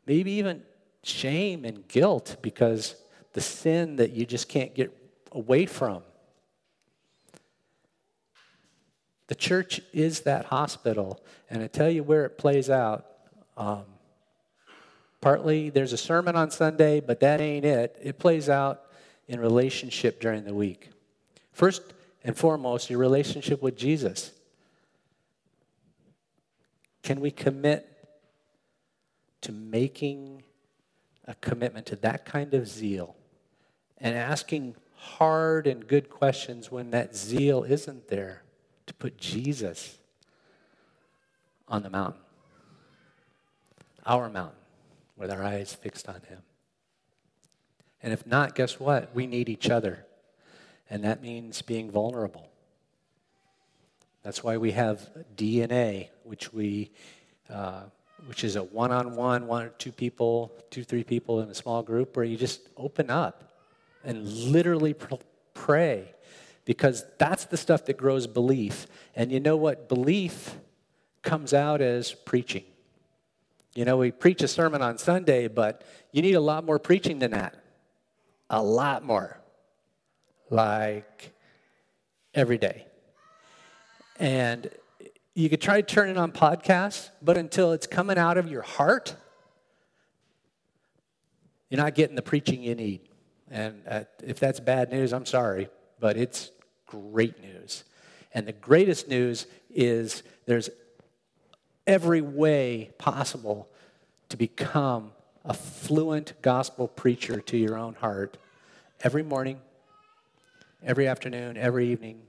maybe 0.06 0.32
even 0.32 0.62
shame 1.02 1.64
and 1.64 1.86
guilt 1.88 2.36
because 2.42 2.96
the 3.32 3.40
sin 3.40 3.96
that 3.96 4.12
you 4.12 4.26
just 4.26 4.48
can't 4.48 4.74
get 4.74 4.96
away 5.32 5.64
from. 5.66 6.02
The 9.28 9.34
church 9.34 9.80
is 9.92 10.20
that 10.20 10.46
hospital, 10.46 11.20
and 11.50 11.62
I 11.62 11.66
tell 11.66 11.90
you 11.90 12.02
where 12.02 12.24
it 12.24 12.38
plays 12.38 12.70
out. 12.70 13.06
Um, 13.56 13.84
partly 15.20 15.70
there's 15.70 15.92
a 15.92 15.98
sermon 15.98 16.36
on 16.36 16.50
Sunday, 16.50 17.00
but 17.00 17.20
that 17.20 17.40
ain't 17.40 17.64
it. 17.64 17.98
It 18.02 18.18
plays 18.18 18.48
out 18.48 18.82
in 19.26 19.40
relationship 19.40 20.20
during 20.20 20.44
the 20.44 20.54
week. 20.54 20.90
First 21.52 21.82
and 22.22 22.36
foremost, 22.36 22.88
your 22.88 23.00
relationship 23.00 23.62
with 23.62 23.76
Jesus. 23.76 24.32
Can 27.02 27.20
we 27.20 27.30
commit 27.30 27.88
to 29.40 29.52
making 29.52 30.42
a 31.24 31.34
commitment 31.36 31.86
to 31.86 31.96
that 31.96 32.24
kind 32.24 32.54
of 32.54 32.68
zeal 32.68 33.16
and 33.98 34.14
asking 34.14 34.76
hard 34.94 35.66
and 35.66 35.86
good 35.86 36.10
questions 36.10 36.70
when 36.70 36.90
that 36.90 37.14
zeal 37.16 37.64
isn't 37.64 38.08
there 38.08 38.42
put 38.98 39.18
Jesus 39.18 39.98
on 41.68 41.82
the 41.82 41.90
mountain, 41.90 42.20
our 44.04 44.28
mountain, 44.28 44.58
with 45.16 45.30
our 45.30 45.42
eyes 45.42 45.74
fixed 45.74 46.08
on 46.08 46.20
Him. 46.28 46.42
And 48.02 48.12
if 48.12 48.26
not, 48.26 48.54
guess 48.54 48.78
what? 48.78 49.14
We 49.14 49.26
need 49.26 49.48
each 49.48 49.70
other. 49.70 50.06
And 50.88 51.02
that 51.04 51.22
means 51.22 51.62
being 51.62 51.90
vulnerable. 51.90 52.48
That's 54.22 54.44
why 54.44 54.56
we 54.56 54.72
have 54.72 55.08
DNA, 55.36 56.08
which 56.24 56.52
we 56.52 56.92
uh, 57.50 57.82
which 58.26 58.44
is 58.44 58.56
a 58.56 58.62
one-on-one, 58.62 59.46
one 59.46 59.62
or 59.64 59.68
two 59.70 59.92
people, 59.92 60.52
two, 60.70 60.82
three 60.84 61.04
people 61.04 61.40
in 61.40 61.50
a 61.50 61.54
small 61.54 61.82
group, 61.82 62.16
where 62.16 62.24
you 62.24 62.36
just 62.36 62.60
open 62.76 63.10
up 63.10 63.60
and 64.04 64.26
literally 64.26 64.94
pr- 64.94 65.14
pray, 65.54 66.14
because 66.66 67.04
that's 67.16 67.46
the 67.46 67.56
stuff 67.56 67.86
that 67.86 67.96
grows 67.96 68.26
belief. 68.26 68.86
And 69.14 69.32
you 69.32 69.40
know 69.40 69.56
what? 69.56 69.88
Belief 69.88 70.56
comes 71.22 71.54
out 71.54 71.80
as 71.80 72.12
preaching. 72.12 72.64
You 73.74 73.84
know, 73.84 73.96
we 73.96 74.10
preach 74.10 74.42
a 74.42 74.48
sermon 74.48 74.82
on 74.82 74.98
Sunday, 74.98 75.48
but 75.48 75.82
you 76.12 76.20
need 76.22 76.34
a 76.34 76.40
lot 76.40 76.64
more 76.64 76.78
preaching 76.78 77.20
than 77.20 77.30
that. 77.30 77.54
A 78.50 78.62
lot 78.62 79.04
more. 79.04 79.40
Like 80.50 81.32
every 82.34 82.58
day. 82.58 82.86
And 84.18 84.68
you 85.34 85.48
could 85.48 85.60
try 85.60 85.82
turning 85.82 86.16
on 86.16 86.32
podcasts, 86.32 87.10
but 87.22 87.36
until 87.36 87.72
it's 87.72 87.86
coming 87.86 88.18
out 88.18 88.38
of 88.38 88.50
your 88.50 88.62
heart, 88.62 89.14
you're 91.68 91.80
not 91.80 91.94
getting 91.94 92.16
the 92.16 92.22
preaching 92.22 92.62
you 92.62 92.74
need. 92.74 93.02
And 93.50 93.82
uh, 93.88 94.04
if 94.24 94.40
that's 94.40 94.58
bad 94.58 94.90
news, 94.90 95.12
I'm 95.12 95.26
sorry, 95.26 95.68
but 96.00 96.16
it's 96.16 96.50
great 96.86 97.42
news. 97.42 97.84
And 98.32 98.46
the 98.46 98.52
greatest 98.52 99.08
news 99.08 99.46
is 99.74 100.22
there's 100.46 100.70
every 101.86 102.20
way 102.20 102.90
possible 102.98 103.68
to 104.28 104.36
become 104.36 105.12
a 105.44 105.54
fluent 105.54 106.34
gospel 106.42 106.88
preacher 106.88 107.40
to 107.40 107.56
your 107.56 107.76
own 107.76 107.94
heart 107.94 108.36
every 109.02 109.22
morning, 109.22 109.60
every 110.82 111.06
afternoon, 111.06 111.56
every 111.56 111.90
evening, 111.90 112.22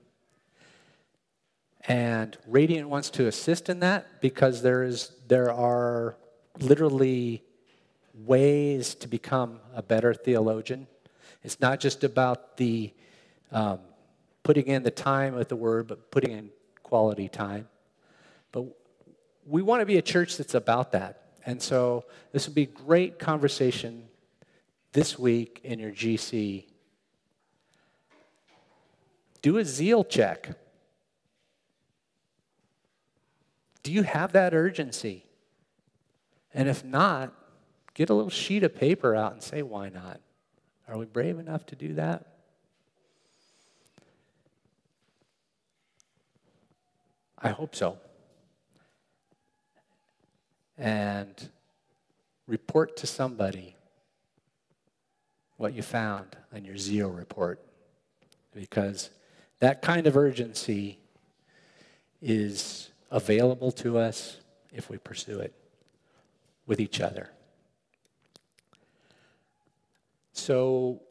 and 1.88 2.38
Radiant 2.46 2.90
wants 2.90 3.10
to 3.12 3.28
assist 3.28 3.70
in 3.70 3.80
that 3.80 4.20
because 4.20 4.62
there, 4.62 4.84
is, 4.84 5.14
there 5.28 5.52
are 5.52 6.18
literally 6.60 7.44
ways 8.14 8.94
to 8.96 9.08
become 9.08 9.60
a 9.74 9.82
better 9.82 10.14
theologian. 10.14 10.88
It's 11.44 11.62
not 11.62 11.80
just 11.80 12.04
about 12.04 12.58
the 12.58 12.92
um, 13.54 13.80
putting 14.48 14.68
in 14.68 14.82
the 14.82 14.90
time 14.90 15.36
with 15.36 15.50
the 15.50 15.58
word, 15.58 15.88
but 15.88 16.10
putting 16.10 16.32
in 16.32 16.50
quality 16.82 17.28
time. 17.28 17.68
But 18.54 18.64
we 19.46 19.62
want 19.62 19.82
to 19.82 19.86
be 19.86 19.98
a 19.98 20.02
church 20.02 20.38
that's 20.38 20.56
about 20.56 20.94
that. 20.94 21.34
And 21.46 21.62
so 21.62 22.06
this 22.32 22.48
would 22.48 22.56
be 22.56 22.66
great 22.66 23.20
conversation 23.20 24.06
this 24.94 25.20
week 25.20 25.60
in 25.66 25.80
your 25.80 25.92
GC. 25.92 26.64
Do 29.42 29.58
a 29.58 29.66
zeal 29.66 30.06
check. 30.06 30.58
Do 33.84 33.92
you 33.92 34.04
have 34.04 34.32
that 34.32 34.54
urgency? 34.54 35.26
And 36.54 36.70
if 36.70 36.86
not, 36.86 37.34
get 37.96 38.10
a 38.10 38.14
little 38.14 38.30
sheet 38.30 38.64
of 38.64 38.74
paper 38.74 39.14
out 39.14 39.34
and 39.34 39.44
say, 39.44 39.62
why 39.62 39.90
not? 39.90 40.22
Are 40.88 40.98
we 40.98 41.04
brave 41.04 41.38
enough 41.38 41.66
to 41.66 41.76
do 41.76 41.96
that? 41.96 42.37
I 47.48 47.52
hope 47.52 47.76
so. 47.76 47.98
And 50.78 51.50
report 52.46 52.98
to 52.98 53.08
somebody 53.08 53.78
what 55.56 55.74
you 55.74 55.82
found 55.82 56.36
on 56.54 56.66
your 56.66 56.76
zeal 56.76 57.10
report 57.10 57.62
because 58.54 59.12
that 59.60 59.82
kind 59.82 60.08
of 60.08 60.18
urgency 60.18 61.00
is 62.22 62.92
available 63.12 63.72
to 63.72 63.98
us 63.98 64.42
if 64.74 64.90
we 64.90 64.98
pursue 64.98 65.40
it 65.40 65.54
with 66.66 66.82
each 66.82 67.00
other. 67.00 67.30
So, 70.34 71.02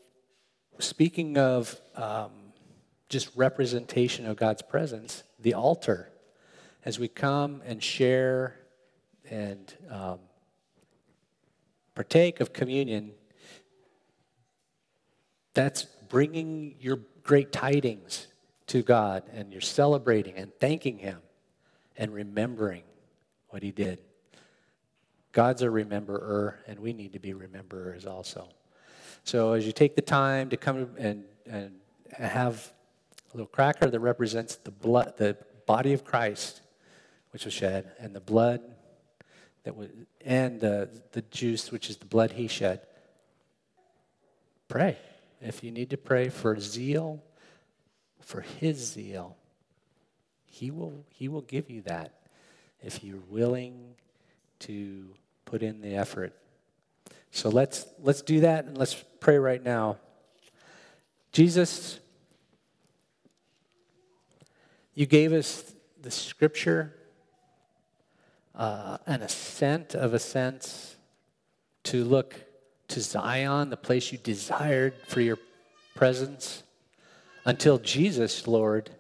speaking 0.79 1.39
of 1.39 1.81
um, 1.95 2.31
just 3.09 3.31
representation 3.37 4.27
of 4.27 4.37
God's 4.37 4.61
presence, 4.61 5.23
the 5.41 5.55
altar, 5.55 6.11
as 6.87 7.01
we 7.01 7.09
come 7.09 7.63
and 7.67 7.83
share 7.83 8.61
and 9.29 9.75
um, 9.91 10.21
partake 11.97 12.39
of 12.39 12.53
communion, 12.53 13.11
that's 15.53 15.83
bringing 15.83 16.77
your 16.79 17.01
great 17.25 17.51
tidings 17.51 18.29
to 18.69 18.85
God 18.85 19.25
and 19.33 19.51
you're 19.51 19.61
celebrating 19.61 20.37
and 20.37 20.53
thanking 20.61 20.99
Him 20.99 21.19
and 21.97 22.15
remembering 22.15 22.85
what 23.49 23.65
He 23.65 23.73
did. 23.73 24.01
God's 25.33 25.63
a 25.63 25.67
rememberer, 25.67 26.55
and 26.69 26.79
we 26.79 26.93
need 26.93 27.13
to 27.15 27.19
be 27.19 27.33
rememberers 27.33 28.07
also. 28.07 28.49
So 29.25 29.55
as 29.55 29.67
you 29.67 29.73
take 29.73 29.97
the 29.97 30.03
time 30.03 30.51
to 30.51 30.57
come 30.57 30.91
and, 30.97 31.25
and 31.51 31.73
have 32.17 32.73
a 33.35 33.37
little 33.37 33.49
cracker 33.49 33.91
that 33.91 33.99
represents 33.99 34.55
the 34.55 34.71
blood, 34.71 35.15
the 35.17 35.37
body 35.67 35.93
of 35.93 36.05
Christ, 36.05 36.61
which 37.37 37.45
was 37.45 37.53
shed, 37.53 37.93
and 37.99 38.17
the 38.17 38.21
blood 38.21 38.63
that 39.65 39.77
was, 39.77 39.91
and 40.25 40.59
the, 40.59 40.89
the 41.13 41.21
juice, 41.21 41.71
which 41.71 41.91
is 41.91 41.99
the 41.99 42.07
blood 42.07 42.31
he 42.31 42.49
shed, 42.49 42.81
pray. 44.69 44.97
If 45.43 45.63
you 45.63 45.71
need 45.71 45.91
to 45.91 45.99
pray 45.99 46.31
for 46.31 46.59
zeal, 46.59 47.23
for 48.21 48.41
his 48.41 48.79
zeal, 48.79 49.37
he 50.47 50.71
will, 50.71 51.05
he 51.11 51.29
will 51.29 51.43
give 51.43 51.69
you 51.69 51.83
that 51.83 52.15
if 52.81 53.05
you're 53.05 53.21
willing 53.29 53.97
to 54.61 55.05
put 55.45 55.63
in 55.63 55.83
the 55.83 55.95
effort. 55.95 56.33
So 57.33 57.51
let's, 57.51 57.85
let's 58.03 58.23
do 58.23 58.41
that 58.41 58.65
and 58.65 58.79
let's 58.79 58.95
pray 59.21 59.37
right 59.37 59.63
now. 59.63 59.99
Jesus, 61.33 62.01
you 64.95 65.05
gave 65.05 65.35
us 65.35 65.75
the 66.01 66.11
scripture, 66.11 66.95
uh, 68.57 68.99
an 69.07 69.23
ascent 69.23 69.95
of 69.95 70.15
ascents 70.15 70.97
to 71.85 72.05
look 72.05 72.35
to 72.89 73.01
Zion, 73.01 73.71
the 73.71 73.77
place 73.77 74.13
you 74.13 74.19
desired 74.19 74.95
for 75.09 75.21
your 75.21 75.39
presence, 75.95 76.63
until 77.45 77.79
Jesus, 77.79 78.47
Lord, 78.47 78.91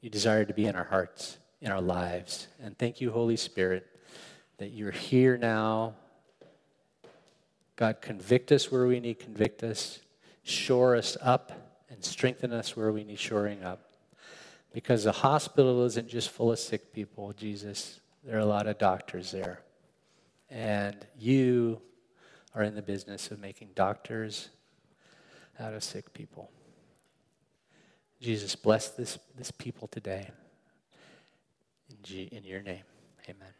you 0.00 0.10
desired 0.10 0.48
to 0.48 0.54
be 0.54 0.66
in 0.66 0.76
our 0.76 0.84
hearts, 0.84 1.38
in 1.60 1.70
our 1.70 1.80
lives. 1.80 2.48
And 2.62 2.78
thank 2.78 3.00
you, 3.00 3.10
Holy 3.10 3.36
Spirit, 3.36 3.86
that 4.58 4.68
you're 4.68 4.90
here 4.90 5.36
now. 5.36 5.94
God, 7.76 8.00
convict 8.00 8.50
us 8.50 8.72
where 8.72 8.86
we 8.86 9.00
need 9.00 9.18
convict 9.18 9.62
us, 9.62 10.00
shore 10.42 10.96
us 10.96 11.16
up, 11.20 11.52
and 11.90 12.04
strengthen 12.04 12.52
us 12.52 12.76
where 12.76 12.92
we 12.92 13.04
need 13.04 13.18
shoring 13.18 13.62
up. 13.62 13.87
Because 14.72 15.04
the 15.04 15.12
hospital 15.12 15.84
isn't 15.84 16.08
just 16.08 16.30
full 16.30 16.52
of 16.52 16.58
sick 16.58 16.92
people, 16.92 17.32
Jesus. 17.32 18.00
There 18.24 18.36
are 18.36 18.40
a 18.40 18.46
lot 18.46 18.66
of 18.66 18.78
doctors 18.78 19.30
there. 19.30 19.62
And 20.50 20.96
you 21.18 21.80
are 22.54 22.62
in 22.62 22.74
the 22.74 22.82
business 22.82 23.30
of 23.30 23.38
making 23.38 23.70
doctors 23.74 24.50
out 25.58 25.74
of 25.74 25.82
sick 25.82 26.12
people. 26.12 26.50
Jesus, 28.20 28.56
bless 28.56 28.88
this, 28.90 29.18
this 29.36 29.50
people 29.50 29.88
today. 29.88 30.28
In, 31.90 31.96
G, 32.02 32.28
in 32.32 32.44
your 32.44 32.62
name, 32.62 32.84
amen. 33.28 33.57